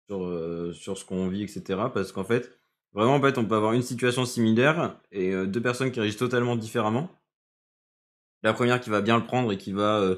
sur, 0.09 0.75
sur 0.75 0.99
ce 0.99 1.04
qu'on 1.07 1.28
vit 1.28 1.45
et 1.45 1.49
cetera. 1.49 1.92
Parce 1.92 2.12
qu'en 2.12 2.25
fait, 2.25 2.61
vraiment, 2.95 3.16
en 3.16 3.23
fait, 3.23 3.38
on 3.38 3.47
peut 3.47 3.57
avoir 3.57 3.75
une 3.75 3.83
situation 3.83 4.25
similaire 4.26 4.99
et 5.12 5.33
heu, 5.35 5.47
2 5.49 5.62
personnes 5.62 5.92
qui 5.92 6.00
réagissent 6.00 6.19
totalement 6.21 6.57
différemment. 6.57 7.11
La 8.42 8.52
1re 8.54 8.80
qui 8.80 8.88
va 8.90 9.02
bien 9.02 9.19
le 9.19 9.25
prendre 9.25 9.52
et 9.52 9.59
qui 9.59 9.73
va, 9.73 10.14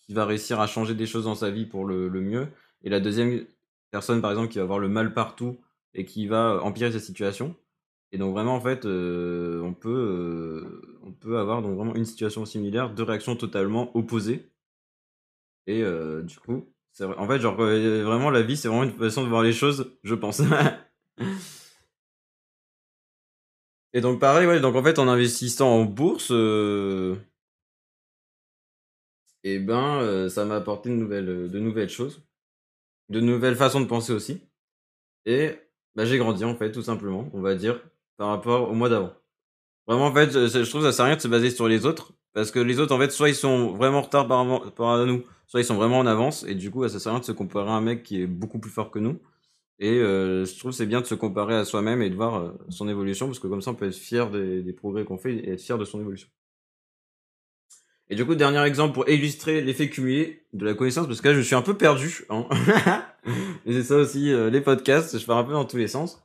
qui 0.00 0.12
va 0.12 0.26
réussir 0.26 0.60
à 0.60 0.66
changer 0.66 0.94
des 0.94 1.06
choses 1.06 1.24
dans 1.24 1.34
sa 1.34 1.50
vie 1.50 1.64
pour 1.66 1.86
le 1.86 2.08
le 2.08 2.20
mieux 2.20 2.48
et 2.82 2.90
la 2.90 3.00
2e 3.00 3.46
personne, 3.90 4.20
par 4.20 4.30
exemple, 4.30 4.48
qui 4.52 4.58
va 4.58 4.64
voir 4.64 4.78
le 4.78 4.88
mal 4.88 5.14
partout 5.14 5.58
et 5.94 6.04
qui 6.04 6.26
va 6.26 6.60
empirer 6.62 6.92
sa 6.92 7.00
situation. 7.00 7.54
Et 8.12 8.18
donc 8.18 8.32
vraiment, 8.34 8.54
en 8.56 8.60
fait, 8.60 8.86
heu, 8.86 9.60
on 9.64 9.74
peut, 9.74 9.90
heu, 9.90 10.98
on 11.04 11.12
peut 11.12 11.38
avoir 11.38 11.62
donc 11.62 11.76
vraiment 11.76 11.94
une 11.96 12.04
situation 12.06 12.44
similaire, 12.46 12.90
2 12.94 13.04
réactions 13.04 13.36
totalement 13.36 13.96
opposées. 13.96 14.50
Et 15.66 15.82
du 16.24 16.38
coup, 16.40 16.68
en 17.00 17.26
fait, 17.28 17.40
genre, 17.40 17.54
vraiment 17.56 18.30
la 18.30 18.42
vie, 18.42 18.56
c'est 18.56 18.68
vraiment 18.68 18.84
une 18.84 18.92
façon 18.92 19.22
de 19.24 19.28
voir 19.28 19.42
les 19.42 19.52
choses, 19.52 19.92
je 20.02 20.14
pense. 20.14 20.42
Et 23.94 24.00
donc 24.00 24.20
pareil, 24.20 24.46
ouais, 24.46 24.60
donc 24.60 24.74
en 24.74 24.82
fait, 24.82 24.98
en 24.98 25.08
investissant 25.08 25.68
en 25.68 25.84
bourse, 25.84 26.30
et 29.44 29.58
ben, 29.58 30.00
heu, 30.02 30.28
ça 30.28 30.44
m'a 30.44 30.56
apporté 30.56 30.88
de 30.90 30.94
nouvelles, 30.94 31.50
de 31.50 31.58
nouvelles 31.58 31.88
choses, 31.88 32.22
de 33.10 33.20
nouvelles 33.20 33.56
façons 33.56 33.80
de 33.80 33.86
penser 33.86 34.12
aussi. 34.14 34.42
Et 35.26 35.56
bah, 35.96 36.04
j'ai 36.04 36.18
grandi, 36.18 36.44
en 36.44 36.56
fait, 36.56 36.72
tout 36.72 36.82
simplement, 36.82 37.28
on 37.32 37.40
va 37.40 37.54
dire, 37.54 37.80
par 38.16 38.28
rapport 38.28 38.70
au 38.70 38.74
moi 38.74 38.88
d'avant. 38.88 39.12
Vraiment, 39.86 40.06
en 40.06 40.14
fait, 40.14 40.30
je 40.32 40.70
trouve 40.70 40.82
ça 40.82 40.92
sert 40.92 41.04
à 41.04 41.08
rien 41.08 41.16
de 41.16 41.20
se 41.22 41.28
baser 41.28 41.50
sur 41.50 41.68
les 41.68 41.86
autres 41.86 42.12
parce 42.34 42.50
que 42.50 42.58
les 42.60 42.80
autres, 42.80 42.94
en 42.94 42.98
fait, 42.98 43.10
soit 43.10 43.28
ils 43.28 43.34
sont 43.34 43.74
vraiment 43.74 43.98
en 43.98 44.02
retard 44.02 44.28
par 44.28 44.46
rapport 44.48 44.92
à 44.92 45.04
nous, 45.06 45.24
soit 45.46 45.60
ils 45.60 45.64
sont 45.64 45.76
vraiment 45.76 45.98
en 45.98 46.06
avance 46.06 46.44
et 46.48 46.54
du 46.54 46.70
coup, 46.70 46.80
bah, 46.80 46.88
ça 46.88 47.00
sert 47.00 47.12
à 47.12 47.16
rien 47.16 47.20
de 47.20 47.24
se 47.26 47.32
comparer 47.32 47.70
à 47.70 47.74
un 47.74 47.80
mec 47.80 48.02
qui 48.04 48.22
est 48.22 48.26
beaucoup 48.26 48.58
plus 48.60 48.70
fort 48.70 48.90
que 48.90 48.98
nous 49.00 49.20
et 49.80 49.98
heu, 49.98 50.44
je 50.46 50.58
trouve 50.58 50.72
c'est 50.72 50.86
bien 50.86 51.00
de 51.02 51.06
se 51.06 51.14
comparer 51.16 51.54
à 51.56 51.64
soi-même 51.64 52.02
et 52.02 52.10
de 52.10 52.16
voir, 52.16 52.40
heu, 52.44 52.58
son 52.70 52.88
évolution 52.88 53.26
parce 53.26 53.38
que 53.40 53.48
comme 53.48 53.62
ça, 53.62 53.72
on 53.72 53.74
peut 53.76 53.88
être 53.88 53.96
fier 53.96 54.30
des 54.30 54.72
progrès 54.74 55.04
qu'on 55.04 55.18
fait 55.18 55.34
et 55.36 55.50
être 55.52 55.62
fier 55.62 55.78
de 55.78 55.84
son 55.86 56.00
évolution. 56.00 56.28
Et 58.12 58.14
du 58.14 58.26
coup, 58.26 58.34
dernier 58.34 58.62
exemple 58.66 58.92
pour 58.92 59.08
illustrer 59.08 59.62
l'effet 59.62 59.88
cumulé 59.88 60.42
de 60.52 60.66
la 60.66 60.74
connaissance, 60.74 61.06
parce 61.06 61.22
que 61.22 61.28
là, 61.28 61.34
je 61.34 61.40
suis 61.40 61.54
un 61.54 61.62
peu 61.62 61.78
perdu, 61.78 62.26
hein. 62.28 62.44
C'est 63.66 63.84
ça 63.84 63.96
aussi, 63.96 64.28
heu, 64.28 64.48
les 64.48 64.60
podcasts, 64.60 65.18
je 65.18 65.24
pars 65.24 65.38
un 65.38 65.44
peu 65.44 65.54
dans 65.54 65.64
tous 65.64 65.78
les 65.78 65.88
sens. 65.88 66.22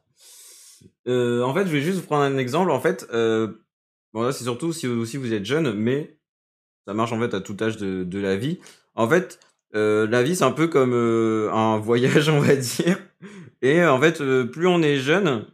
Heu, 1.07 1.45
en 1.45 1.53
fait, 1.53 1.65
je 1.65 1.71
vais 1.71 1.79
juste 1.79 1.99
vous 1.99 2.05
prendre 2.05 2.23
un 2.23 2.37
exemple, 2.37 2.71
en 2.71 2.81
fait, 2.81 3.07
heu, 3.13 3.63
bon 4.11 4.21
là, 4.23 4.33
c'est 4.33 4.43
surtout 4.43 4.73
si 4.73 4.85
vous 4.85 5.05
si 5.05 5.15
vous 5.15 5.31
êtes 5.31 5.45
jeune, 5.45 5.71
mais 5.75 6.17
ça 6.85 6.93
marche, 6.93 7.13
en 7.13 7.21
fait, 7.21 7.33
à 7.33 7.39
tout 7.39 7.55
âge 7.61 7.77
de 7.77 8.19
la 8.19 8.35
vie. 8.35 8.59
En 8.95 9.07
fait, 9.07 9.39
la 9.71 10.23
vie, 10.23 10.35
c'est 10.35 10.43
un 10.43 10.51
peu 10.51 10.67
comme, 10.67 10.93
un 10.93 11.77
voyage, 11.77 12.27
on 12.37 12.41
va 12.41 12.57
dire 12.57 12.97
et 13.61 13.85
en 13.85 13.99
fait, 14.01 14.21
plus 14.51 14.67
on 14.67 14.81
est 14.81 14.97
jeune 14.97 15.45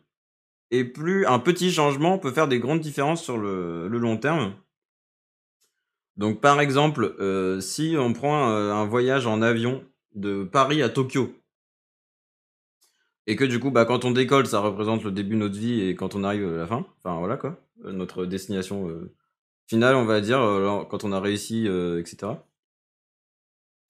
et 0.71 0.83
plus 0.83 1.27
un 1.27 1.37
petit 1.37 1.71
changement 1.71 2.17
peut 2.17 2.31
faire 2.31 2.47
des 2.47 2.57
grandes 2.57 2.79
différences 2.79 3.23
sur 3.23 3.37
le 3.37 3.87
long 3.87 4.17
terme. 4.17 4.55
Donc 6.17 6.41
par 6.41 6.61
exemple, 6.61 7.15
heu, 7.19 7.59
si 7.61 7.95
on 7.97 8.13
prend, 8.13 8.49
heu, 8.51 8.71
un 8.71 8.85
voyage 8.85 9.25
en 9.27 9.41
avion 9.41 9.83
de 10.15 10.43
Paris 10.43 10.81
à 10.83 10.89
Tokyo 10.89 11.33
et 13.27 13.35
que 13.35 13.43
du 13.45 13.59
coup, 13.59 13.71
bah, 13.71 13.85
quand 13.85 14.05
on 14.05 14.11
décolle, 14.11 14.45
ça 14.47 14.59
représente 14.59 15.03
le 15.03 15.11
début 15.11 15.35
de 15.35 15.39
notre 15.39 15.57
vie 15.57 15.81
et 15.81 15.95
quand 15.95 16.15
on 16.15 16.23
arrive, 16.23 16.43
heu, 16.43 16.57
la 16.57 16.67
fin, 16.67 16.85
enfin 17.03 17.17
voilà 17.19 17.37
quoi, 17.37 17.57
heu, 17.85 17.91
notre 17.91 18.25
destination, 18.25 18.89
finale, 19.67 19.95
on 19.95 20.05
va 20.05 20.21
dire, 20.21 20.39
quand 20.89 21.03
on 21.05 21.11
a 21.13 21.19
réussi, 21.21 21.67
heu 21.67 21.99
et 22.01 22.05
cetera. 22.07 22.45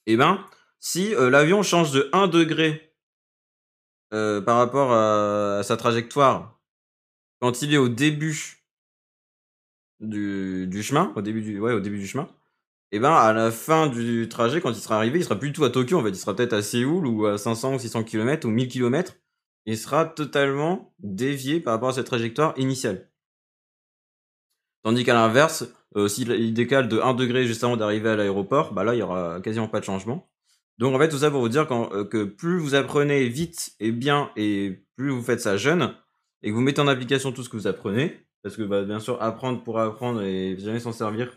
Et 0.08 0.18
ben, 0.18 0.44
si, 0.80 1.14
l'avion 1.18 1.64
change 1.64 1.92
de 1.92 2.10
1°, 2.14 2.94
heu, 4.12 4.42
par 4.46 4.58
rapport 4.58 4.92
à 4.94 5.60
à 5.60 5.64
sa 5.64 5.78
trajectoire, 5.78 6.60
quand 7.42 7.62
il 7.64 7.74
est 7.74 7.78
au 7.78 7.90
début 7.90 8.63
du 10.04 10.84
chemin, 10.84 11.12
au 11.16 11.22
début 11.22 11.42
du 11.42 11.60
ouais, 11.60 11.74
au 11.74 11.80
début 11.80 12.00
du 12.00 12.08
chemin 12.08 12.28
et 12.94 13.00
ben, 13.00 13.12
à 13.12 13.34
la 13.34 13.50
fin 13.50 13.88
du 13.88 14.30
trajet, 14.30 14.62
quand 14.62 14.70
il 14.70 14.76
sera 14.76 14.98
arrivé, 14.98 15.18
il 15.18 15.24
sera 15.24 15.36
plus 15.36 15.50
du 15.50 15.54
tout 15.54 15.64
à 15.64 15.72
Tokyo, 15.72 15.98
en 15.98 16.04
fait, 16.04 16.10
il 16.10 16.16
sera 16.16 16.36
peut-être 16.36 16.54
à 16.54 16.62
Séoul 16.62 17.08
ou 17.08 17.26
à 17.26 17.40
500 17.40 17.74
ou 17.74 17.80
600 17.80 18.04
kilomètres 18.04 18.48
ou 18.48 18.52
1000 18.52 18.68
kilomètres. 18.68 19.16
Il 19.66 19.80
sera 19.80 20.06
totalement 20.06 20.94
dévié 21.00 21.60
par 21.60 21.74
rapport 21.74 21.90
à 21.90 21.94
sa 21.94 22.04
trajectoire 22.04 22.54
initiale. 22.56 23.10
Tandis 24.84 25.04
qu'à 25.04 25.16
l'inverse, 25.16 25.66
heu, 25.98 26.08
s'il 26.08 26.30
il 26.30 26.54
décale 26.54 26.88
de 26.88 27.00
1° 27.00 27.48
juste 27.48 27.64
avant 27.64 27.78
d'arriver 27.78 28.10
à 28.10 28.16
l'aéroport, 28.16 28.74
bah, 28.74 28.84
là, 28.84 28.94
il 28.94 29.00
y 29.00 29.02
aura 29.02 29.42
quasiment 29.42 29.68
pas 29.68 29.80
de 29.80 29.86
changement. 29.86 30.30
Donc 30.78 30.94
en 30.94 31.00
fait, 31.00 31.10
tout 31.10 31.18
ça 31.18 31.32
pour 31.32 31.42
vous 31.42 31.50
dire 31.50 31.66
heu, 31.72 32.04
que 32.04 32.26
plus 32.26 32.60
vous 32.60 32.76
apprenez 32.76 33.28
vite 33.28 33.74
et 33.80 33.92
bien 33.92 34.30
et 34.36 34.86
plus 34.96 35.10
vous 35.10 35.24
faites 35.24 35.42
ça 35.42 35.58
jeune 35.58 35.96
et 36.44 36.50
que 36.50 36.54
vous 36.54 36.62
mettez 36.62 36.82
en 36.82 36.88
application 36.88 37.32
tout 37.32 37.42
ce 37.42 37.50
que 37.50 37.58
vous 37.58 37.68
apprenez, 37.68 38.24
parce 38.44 38.58
que, 38.58 38.64
bah, 38.64 38.84
bien 38.84 39.00
sûr, 39.00 39.22
apprendre 39.22 39.64
pour 39.64 39.80
apprendre 39.80 40.22
et 40.24 40.58
jamais 40.60 40.80
s'en 40.82 40.92
servir, 40.94 41.32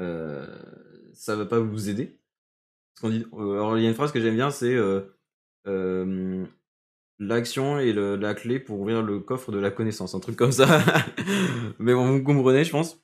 heu, 0.00 0.46
ça 1.14 1.36
va 1.36 1.46
pas 1.46 1.60
vous 1.60 1.90
aider. 1.90 2.18
Heu, 3.04 3.24
alors 3.54 3.78
il 3.78 3.84
y 3.84 3.86
a 3.86 3.90
une 3.90 3.94
phrase 3.96 4.12
que 4.12 4.20
j'aime 4.20 4.36
bien, 4.36 4.50
c'est, 4.50 4.74
heu, 4.74 5.14
hem: 5.66 6.48
«L'action 7.20 7.78
est 7.80 7.92
la 7.94 8.34
clé 8.34 8.60
pour 8.60 8.80
ouvrir 8.80 9.02
le 9.02 9.20
coffre 9.20 9.52
de 9.52 9.58
la 9.60 9.70
connaissance», 9.72 10.14
un 10.16 10.20
truc 10.20 10.36
comme 10.36 10.52
ça. 10.52 10.66
Mais 11.80 11.94
bon, 11.94 12.06
vous 12.18 12.22
comprenez, 12.24 12.64
je 12.64 12.72
pense. 12.72 13.00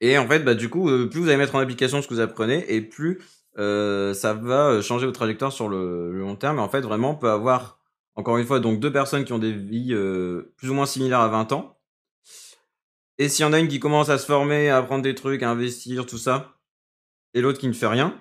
Et 0.00 0.16
en 0.18 0.28
fait, 0.28 0.40
bah, 0.40 0.54
du 0.54 0.68
coup, 0.68 0.86
plus 1.10 1.20
vous 1.20 1.28
allez 1.28 1.36
mettre 1.36 1.54
en 1.56 1.58
application 1.60 2.00
ce 2.02 2.08
que 2.08 2.14
vous 2.14 2.20
apprenez 2.20 2.64
et 2.72 2.80
plus, 2.80 3.20
ça 3.56 4.32
va, 4.34 4.80
changer 4.82 5.06
votre 5.06 5.18
trajectoire 5.18 5.52
sur 5.52 5.68
le 5.68 6.12
le 6.12 6.20
long 6.20 6.36
terme 6.36 6.58
et 6.58 6.60
en 6.60 6.68
fait, 6.68 6.80
vraiment, 6.82 7.10
on 7.12 7.14
peut 7.16 7.30
avoir, 7.30 7.77
encore 8.18 8.36
une 8.36 8.44
fois, 8.46 8.60
donc 8.60 8.80
2 8.80 8.92
personnes 8.92 9.24
qui 9.24 9.32
ont 9.32 9.38
des 9.38 9.52
vies, 9.52 9.92
heu, 9.94 10.52
plus 10.56 10.68
ou 10.70 10.74
moins 10.74 10.86
similaires 10.86 11.20
à 11.20 11.28
20 11.28 11.52
ans 11.52 11.78
et 13.18 13.28
s'il 13.28 13.44
y 13.44 13.48
en 13.48 13.52
a 13.52 13.58
une 13.58 13.68
qui 13.68 13.80
commence 13.80 14.10
à 14.10 14.18
se 14.18 14.26
former, 14.26 14.70
à 14.70 14.76
apprendre 14.78 15.02
des 15.02 15.14
trucs, 15.14 15.42
à 15.42 15.50
investir, 15.50 16.06
tout 16.06 16.18
ça 16.18 16.54
et 17.34 17.40
l'autre 17.40 17.58
qui 17.58 17.68
ne 17.68 17.72
fait 17.72 17.86
rien, 17.86 18.18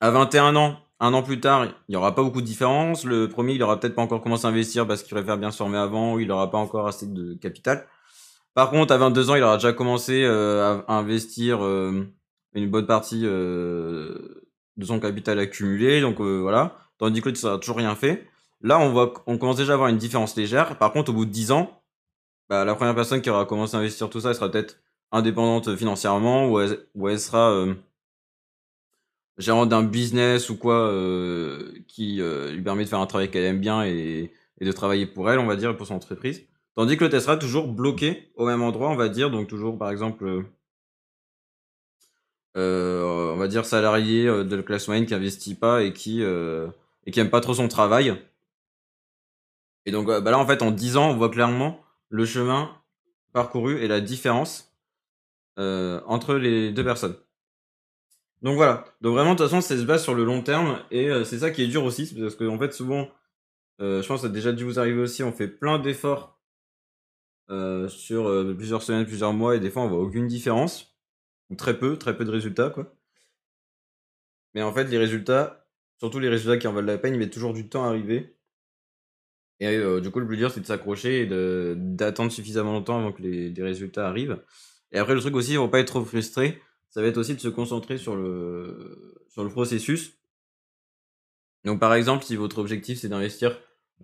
à 0.00 0.10
21 0.10 0.56
ans, 0.56 0.78
1 1.00 1.14
an 1.14 1.22
plus 1.22 1.40
tard, 1.40 1.66
il 1.88 1.92
y 1.92 1.96
aura 1.96 2.14
pas 2.14 2.22
beaucoup 2.22 2.40
de 2.40 2.46
différence. 2.46 3.04
Le 3.04 3.28
1er, 3.28 3.54
il 3.54 3.62
aura 3.62 3.78
peut-être 3.80 3.94
pas 3.94 4.02
encore 4.02 4.22
commencé 4.22 4.46
à 4.46 4.50
investir 4.50 4.86
parce 4.86 5.02
qu'il 5.02 5.14
préfère 5.14 5.38
bien 5.38 5.50
se 5.52 5.58
former 5.58 5.78
avant 5.78 6.14
ou 6.14 6.20
il 6.20 6.30
aura 6.32 6.50
pas 6.50 6.58
encore 6.58 6.88
assez 6.88 7.06
de 7.06 7.34
capital. 7.34 7.86
Par 8.54 8.70
contre, 8.70 8.92
à 8.92 8.98
22 8.98 9.30
ans, 9.30 9.36
il 9.36 9.42
aura 9.42 9.56
déjà 9.56 9.72
commencé, 9.72 10.24
heu, 10.24 10.60
à 10.62 10.84
investir, 10.94 11.60
hem, 11.62 12.12
une 12.54 12.70
bonne 12.70 12.86
partie, 12.86 13.22
de 13.22 14.84
son 14.84 15.00
capital 15.00 15.38
accumulé, 15.38 16.00
donc 16.00 16.20
voilà. 16.20 16.76
Tandis 16.98 17.20
que 17.20 17.28
l'autre, 17.28 17.38
ça 17.40 17.54
a 17.54 17.58
toujours 17.58 17.76
rien 17.78 17.94
fait. 17.94 18.28
Là, 18.62 18.78
on 18.80 18.90
voit 18.90 19.10
qu'on 19.12 19.38
commence 19.38 19.56
déjà 19.56 19.72
à 19.72 19.74
avoir 19.74 19.88
une 19.88 19.98
différence 19.98 20.34
légère. 20.36 20.78
Par 20.78 20.92
contre, 20.92 21.10
au 21.10 21.14
bout 21.14 21.24
de 21.26 21.30
10 21.30 21.52
ans, 21.52 21.80
bah, 22.50 22.64
la 22.64 22.74
1re 22.74 22.94
personne 22.94 23.22
qui 23.22 23.30
aura 23.30 23.46
commencé 23.46 23.76
à 23.76 23.80
investir 23.80 24.10
tout 24.10 24.20
ça, 24.20 24.30
elle 24.30 24.36
sera 24.36 24.50
peut-être 24.50 24.78
indépendante, 25.12 25.76
financièrement 25.76 26.48
ou 26.50 26.60
elle 27.08 27.20
sera, 27.20 27.52
hem 27.64 27.76
gérante 29.38 29.68
d'un 29.68 29.84
business 29.84 30.50
ou 30.50 30.56
quoi, 30.56 30.90
heu, 30.90 31.72
qui, 31.86 32.20
heu, 32.20 32.50
lui 32.50 32.62
permet 32.62 32.84
de 32.84 32.88
faire 32.88 32.98
un 33.00 33.06
travail 33.06 33.30
qu'elle 33.30 33.44
aime 33.44 33.60
bien 33.60 33.84
et 33.84 34.32
de 34.60 34.72
travailler 34.72 35.06
pour 35.06 35.30
elle, 35.30 35.38
on 35.38 35.46
va 35.46 35.54
dire, 35.56 35.76
pour 35.76 35.86
son 35.86 35.94
entreprise. 35.94 36.42
Tandis 36.74 36.96
que 36.96 37.04
l'autre, 37.04 37.14
elle 37.14 37.22
sera 37.22 37.36
toujours 37.36 37.68
bloquée 37.68 38.30
au 38.36 38.46
même 38.46 38.62
endroit, 38.62 38.90
on 38.90 38.96
va 38.96 39.08
dire, 39.08 39.30
donc 39.30 39.46
toujours, 39.48 39.78
par 39.78 39.90
exemple, 39.90 40.44
on 42.56 43.36
va 43.36 43.48
dire 43.48 43.64
salariée, 43.64 44.26
heu, 44.26 44.44
de 44.44 44.56
la 44.56 44.62
classe 44.62 44.88
moyenne 44.88 45.06
qui 45.06 45.14
investit 45.14 45.54
pas 45.54 45.82
et 45.82 45.92
qui, 45.92 46.22
et 46.22 47.10
qui 47.10 47.20
aime 47.20 47.30
pas 47.30 47.40
trop 47.40 47.54
son 47.54 47.68
travail. 47.68 48.16
Et 49.88 49.90
donc, 49.90 50.06
heu, 50.10 50.20
bah, 50.20 50.30
là, 50.30 50.38
en 50.38 50.46
fait, 50.46 50.60
en 50.60 50.70
10 50.70 50.98
ans, 50.98 51.08
on 51.12 51.16
voit 51.16 51.30
clairement 51.30 51.80
le 52.10 52.26
chemin 52.26 52.70
parcouru 53.32 53.78
et 53.82 53.88
la 53.88 54.02
différence, 54.02 54.76
heu, 55.58 56.02
entre 56.06 56.34
les 56.34 56.72
2 56.72 56.84
personnes. 56.84 57.16
Donc 58.42 58.56
voilà, 58.56 58.84
donc 59.00 59.14
vraiment, 59.14 59.32
de 59.32 59.38
toute 59.38 59.46
façon, 59.46 59.62
ça 59.62 59.78
se 59.78 59.82
base 59.84 60.02
sur 60.02 60.14
le 60.14 60.24
long 60.24 60.42
terme 60.42 60.78
et 60.90 61.08
heu, 61.08 61.24
c'est 61.24 61.38
ça 61.38 61.50
qui 61.50 61.62
est 61.62 61.68
dur 61.68 61.84
aussi, 61.84 62.14
parce 62.20 62.36
qu'en 62.36 62.58
fait, 62.58 62.74
souvent, 62.74 63.08
je 63.80 64.06
pense 64.06 64.20
ça 64.22 64.26
a 64.26 64.30
déjà 64.30 64.52
dû 64.52 64.64
vous 64.64 64.78
arriver 64.78 65.00
aussi, 65.00 65.22
on 65.22 65.32
fait 65.32 65.48
plein 65.48 65.78
d'efforts 65.78 66.38
sur, 67.88 68.54
plusieurs 68.56 68.82
semaines, 68.82 69.06
plusieurs 69.06 69.32
mois 69.32 69.56
et 69.56 69.60
des 69.60 69.70
fois, 69.70 69.82
on 69.82 69.88
voit 69.88 70.00
aucune 70.00 70.26
différence 70.28 70.94
très 71.56 71.78
peu, 71.78 71.96
très 71.98 72.16
peu 72.16 72.24
de 72.26 72.30
résultats, 72.30 72.70
quoi. 72.70 72.94
Mais 74.54 74.62
en 74.62 74.72
fait, 74.72 74.84
les 74.84 74.98
résultats, 74.98 75.66
surtout 75.98 76.18
les 76.18 76.28
résultats 76.28 76.58
qui 76.58 76.66
en 76.68 76.72
valent 76.74 76.86
la 76.86 76.98
peine, 76.98 77.14
ils 77.14 77.18
mettent 77.18 77.32
toujours 77.32 77.54
du 77.54 77.68
temps 77.68 77.84
à 77.84 77.88
arriver 77.88 78.37
et 79.60 79.76
heu, 79.76 80.00
du 80.00 80.10
coup, 80.10 80.20
le 80.20 80.26
plus 80.26 80.36
dur, 80.36 80.50
c'est 80.50 80.60
de 80.60 80.66
s'accrocher 80.66 81.22
et 81.22 81.26
d'attendre 81.76 82.30
suffisamment 82.32 82.72
longtemps 82.72 82.98
avant 82.98 83.12
que 83.12 83.22
les 83.22 83.52
résultats 83.62 84.08
arrivent 84.08 84.42
Et 84.92 84.98
après, 84.98 85.14
le 85.14 85.20
truc 85.20 85.34
aussi, 85.34 85.56
pour 85.56 85.70
pas 85.70 85.80
être 85.80 85.88
trop 85.88 86.04
frustré, 86.04 86.60
ça 86.90 87.02
va 87.02 87.08
être 87.08 87.18
aussi 87.18 87.34
de 87.34 87.40
se 87.40 87.48
concentrer 87.48 87.98
sur 87.98 88.16
le, 88.16 89.14
sur 89.28 89.44
le 89.44 89.50
processus. 89.50 90.18
Donc, 91.64 91.80
par 91.80 91.94
exemple, 91.94 92.24
si 92.24 92.36
votre 92.36 92.58
objectif, 92.58 92.98
c'est 93.00 93.08
d'investir 93.08 93.58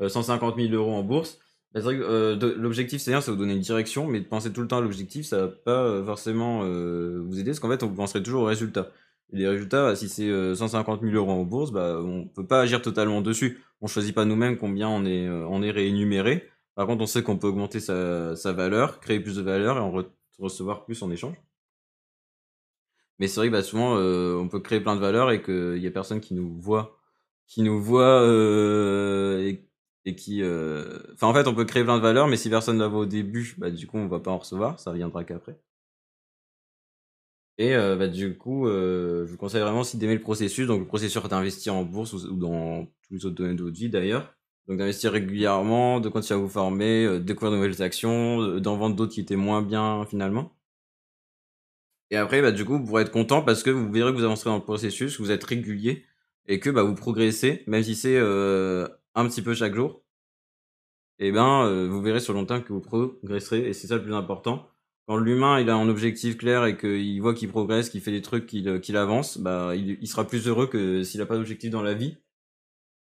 150 0.06 0.56
000 0.56 0.73
euros 0.75 0.94
en 0.94 1.02
bourse, 1.02 1.38
bah, 1.73 1.80
que 1.82 2.34
l'objectif, 2.56 3.00
c'est 3.00 3.11
bien, 3.11 3.20
ça 3.20 3.32
vous 3.32 3.38
donner 3.38 3.54
une 3.54 3.61
direction, 3.61 4.06
mais 4.06 4.20
de 4.20 4.26
penser 4.26 4.52
tout 4.52 4.61
le 4.61 4.68
temps 4.68 4.78
à 4.78 4.80
l'objectif, 4.80 5.26
ça 5.26 5.38
va 5.42 5.49
pas 5.49 6.04
forcément 6.04 6.61
vous 6.64 7.38
aider, 7.38 7.50
parce 7.50 7.61
qu'en 7.61 7.70
fait, 7.70 7.82
vous 7.82 7.94
penserez 7.94 8.23
toujours 8.23 8.42
au 8.42 8.46
résultat. 8.46 8.90
Les 9.32 9.48
résultats, 9.48 9.96
si 9.96 10.08
c'est 10.08 10.54
150 10.54 11.02
000 11.02 11.14
euros 11.14 11.32
en 11.32 11.44
bourse, 11.44 11.72
bah, 11.72 12.00
on 12.00 12.28
peut 12.28 12.46
pas 12.46 12.60
agir 12.60 12.82
totalement 12.82 13.20
dessus. 13.20 13.62
On 13.80 13.86
choisit 13.86 14.14
pas 14.14 14.24
nous-mêmes 14.24 14.56
combien 14.56 14.88
on 14.88 15.04
est, 15.04 15.28
on 15.28 15.62
est 15.62 15.70
réénuméré. 15.70 16.48
Par 16.74 16.86
contre, 16.86 17.02
on 17.02 17.06
sait 17.06 17.22
qu'on 17.22 17.38
peut 17.38 17.48
augmenter 17.48 17.80
sa, 17.80 18.34
valeur, 18.52 19.00
créer 19.00 19.20
plus 19.20 19.36
de 19.36 19.42
valeur 19.42 19.76
et 19.76 19.80
en 19.80 19.92
recevoir 20.38 20.84
plus 20.84 21.02
en 21.02 21.10
échange. 21.10 21.36
Mais 23.18 23.28
c'est 23.28 23.40
vrai 23.40 23.48
que 23.48 23.52
bah, 23.52 23.62
souvent, 23.62 23.96
on 23.96 24.48
peut 24.48 24.60
créer 24.60 24.80
plein 24.80 24.96
de 24.96 25.00
valeurs 25.00 25.30
et 25.30 25.42
qu'il 25.42 25.78
y 25.78 25.86
a 25.86 25.90
personne 25.90 26.20
qui 26.20 26.34
nous 26.34 26.60
voit, 26.60 26.98
qui 27.46 27.62
nous 27.62 27.80
voit 27.80 28.22
euh, 28.22 29.54
et, 30.04 30.16
qui... 30.16 30.42
En 31.22 31.34
fait, 31.34 31.46
on 31.48 31.54
peut 31.54 31.64
créer 31.64 31.84
plein 31.84 31.96
de 31.96 32.02
valeurs, 32.02 32.28
mais 32.28 32.36
si 32.36 32.50
personne 32.50 32.76
ne 32.76 32.82
la 32.82 32.88
voit 32.88 33.00
au 33.00 33.06
début, 33.06 33.54
bah, 33.58 33.70
du 33.70 33.86
coup, 33.86 33.98
on 33.98 34.08
va 34.08 34.20
pas 34.20 34.30
en 34.30 34.38
recevoir, 34.38 34.78
ça 34.80 34.90
reviendra 34.90 35.24
qu'après. 35.24 35.58
Et 37.58 37.75
bah, 37.75 38.08
du 38.08 38.37
coup, 38.37 38.66
je 38.66 39.25
vous 39.25 39.37
conseille 39.37 39.61
vraiment 39.62 39.80
aussi 39.80 39.96
d'aimer 39.96 40.14
le 40.14 40.20
processus. 40.20 40.66
Donc, 40.66 40.80
le 40.80 40.87
processus 40.87 41.23
d'investir 41.23 41.75
en 41.75 41.84
bourse 41.84 42.12
ou, 42.12 42.37
dans 42.37 42.87
tous 42.87 43.14
les 43.14 43.26
autres 43.26 43.37
domaines 43.37 43.56
de 43.56 43.62
votre 43.62 43.76
vie 43.76 43.88
d'ailleurs. 43.88 44.34
Donc, 44.66 44.78
d'investir 44.78 45.12
régulièrement, 45.12 46.00
de 46.00 46.08
continuer 46.08 46.40
à 46.40 46.42
vous 46.42 46.49
former, 46.49 47.06
de 47.06 47.18
découvrir 47.18 47.52
de 47.52 47.56
nouvelles 47.56 47.82
actions, 47.82 48.58
d'en 48.58 48.76
vendre 48.76 48.96
d'autres 48.96 49.12
qui 49.12 49.20
étaient 49.20 49.37
moins 49.37 49.62
bien 49.62 50.04
finalement. 50.06 50.56
Et 52.11 52.16
après, 52.16 52.42
bah, 52.42 52.50
du 52.50 52.64
coup, 52.64 52.78
vous 52.78 52.84
pourrez 52.84 53.02
être 53.02 53.12
content 53.12 53.42
parce 53.42 53.62
que 53.62 53.70
vous 53.70 53.90
verrez 53.92 54.12
que 54.12 54.16
vous 54.16 54.25
avancerez 54.25 54.50
dans 54.50 54.56
le 54.56 54.62
processus, 54.62 55.16
que 55.16 55.23
vous 55.23 55.30
êtes 55.30 55.44
régulier 55.44 56.04
et 56.46 56.61
que 56.61 56.70
bah, 56.70 56.82
vous 56.82 56.94
progressez, 56.94 57.62
même 57.66 57.82
si 57.82 57.94
c'est 57.94 58.18
un 58.18 59.28
petit 59.28 59.42
peu 59.42 59.54
chaque 59.54 59.75
jour. 59.75 60.02
Et 61.20 61.30
ben, 61.30 61.87
vous 61.87 62.02
verrez 62.02 62.18
sur 62.18 62.32
le 62.32 62.40
long 62.40 62.46
terme 62.46 62.64
que 62.64 62.73
vous 62.73 62.80
progresserez 62.80 63.68
et 63.68 63.73
c'est 63.73 63.87
ça 63.87 63.96
le 63.96 64.02
plus 64.02 64.14
important 64.14 64.68
quand 65.06 65.16
l'humain 65.16 65.61
il 65.61 65.68
a 65.68 65.76
un 65.76 65.88
objectif 65.88 66.37
clair 66.38 66.64
et 66.64 66.76
qu'il 66.76 67.20
voit 67.20 67.34
qu'il 67.34 67.49
progresse, 67.49 67.90
qu'il 67.90 68.00
fait 68.00 68.11
des 68.11 68.23
trucs, 68.23 68.46
qu'il 68.46 68.68
euh, 68.68 69.00
avance, 69.00 69.38
bah 69.38 69.75
il, 69.75 70.08
sera 70.08 70.26
plus 70.26 70.49
heureux 70.49 70.66
que 70.66 71.02
s'il 71.02 71.20
a 71.20 71.26
pas 71.26 71.37
d'objectif 71.37 71.70
dans 71.70 71.82
la 71.82 71.94
vie. 71.94 72.16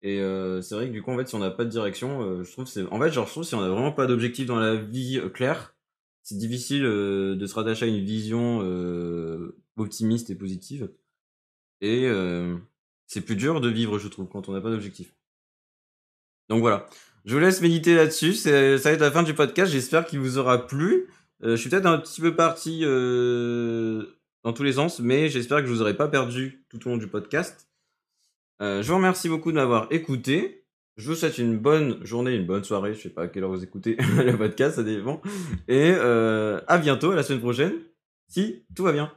Et 0.02 0.20
euh, 0.20 0.60
c'est 0.60 0.74
vrai 0.74 0.88
que 0.88 0.92
du 0.92 1.02
coup 1.02 1.10
en 1.10 1.16
fait 1.16 1.26
si 1.26 1.34
on 1.34 1.38
n'a 1.38 1.50
pas 1.50 1.64
de 1.64 1.70
direction, 1.70 2.22
euh, 2.22 2.44
je 2.44 2.52
trouve 2.52 2.66
c'est 2.66 2.84
en 2.90 3.00
fait 3.00 3.10
genre 3.10 3.26
je 3.26 3.32
trouve 3.32 3.44
si 3.44 3.54
on 3.54 3.62
n'a 3.62 3.68
vraiment 3.68 3.92
pas 3.92 4.06
d'objectif 4.06 4.46
dans 4.46 4.58
la 4.58 4.76
vie 4.76 5.20
clair, 5.32 5.74
c'est 6.22 6.36
difficile 6.36 6.82
de 6.82 7.46
se 7.46 7.54
rattacher 7.54 7.86
à 7.86 7.88
une 7.88 8.04
vision 8.04 8.60
optimiste 9.76 10.30
et 10.30 10.34
positive. 10.34 10.90
Et 11.80 12.08
c'est 13.06 13.22
plus 13.22 13.36
dur 13.36 13.60
de 13.60 13.68
vivre 13.68 13.98
je 13.98 14.08
trouve 14.08 14.28
quand 14.28 14.48
on 14.48 14.52
n'a 14.52 14.60
pas 14.60 14.70
d'objectif. 14.70 15.14
Donc 16.48 16.60
voilà. 16.60 16.88
Je 17.24 17.34
vous 17.34 17.40
laisse 17.40 17.62
méditer 17.62 17.94
là-dessus. 17.94 18.34
Ça 18.34 18.50
va 18.50 18.90
être 18.90 19.00
la 19.00 19.10
fin 19.10 19.22
du 19.22 19.32
podcast. 19.32 19.72
J'espère 19.72 20.04
qu'il 20.04 20.18
vous 20.18 20.36
aura 20.36 20.66
plu. 20.66 21.08
Euh, 21.44 21.56
je 21.56 21.60
suis 21.60 21.68
peut-être 21.68 21.86
un 21.86 21.98
petit 21.98 22.20
peu 22.20 22.34
parti 22.34 22.80
euh, 22.84 24.04
dans 24.44 24.52
tous 24.52 24.62
les 24.62 24.74
sens, 24.74 25.00
mais 25.00 25.28
j'espère 25.28 25.60
que 25.60 25.66
je 25.66 25.72
vous 25.72 25.82
aurai 25.82 25.94
pas 25.94 26.08
perdu 26.08 26.64
tout 26.70 26.86
au 26.86 26.90
long 26.90 26.96
du 26.96 27.06
podcast. 27.06 27.68
Euh, 28.62 28.82
je 28.82 28.88
vous 28.88 28.96
remercie 28.96 29.28
beaucoup 29.28 29.50
de 29.50 29.56
m'avoir 29.56 29.88
écouté. 29.90 30.64
Je 30.96 31.08
vous 31.08 31.16
souhaite 31.16 31.38
une 31.38 31.58
bonne 31.58 32.04
journée, 32.04 32.34
une 32.34 32.46
bonne 32.46 32.64
soirée. 32.64 32.94
Je 32.94 33.00
sais 33.00 33.10
pas 33.10 33.22
à 33.22 33.28
quelle 33.28 33.42
heure 33.42 33.50
vous 33.50 33.64
écoutez 33.64 33.96
le 34.16 34.36
podcast, 34.36 34.76
ça 34.76 34.82
dépend. 34.82 35.20
Et 35.68 35.90
à 35.90 36.78
bientôt, 36.78 37.10
à 37.10 37.16
la 37.16 37.22
semaine 37.22 37.40
prochaine, 37.40 37.74
si 38.28 38.64
tout 38.74 38.84
va 38.84 38.92
bien. 38.92 39.12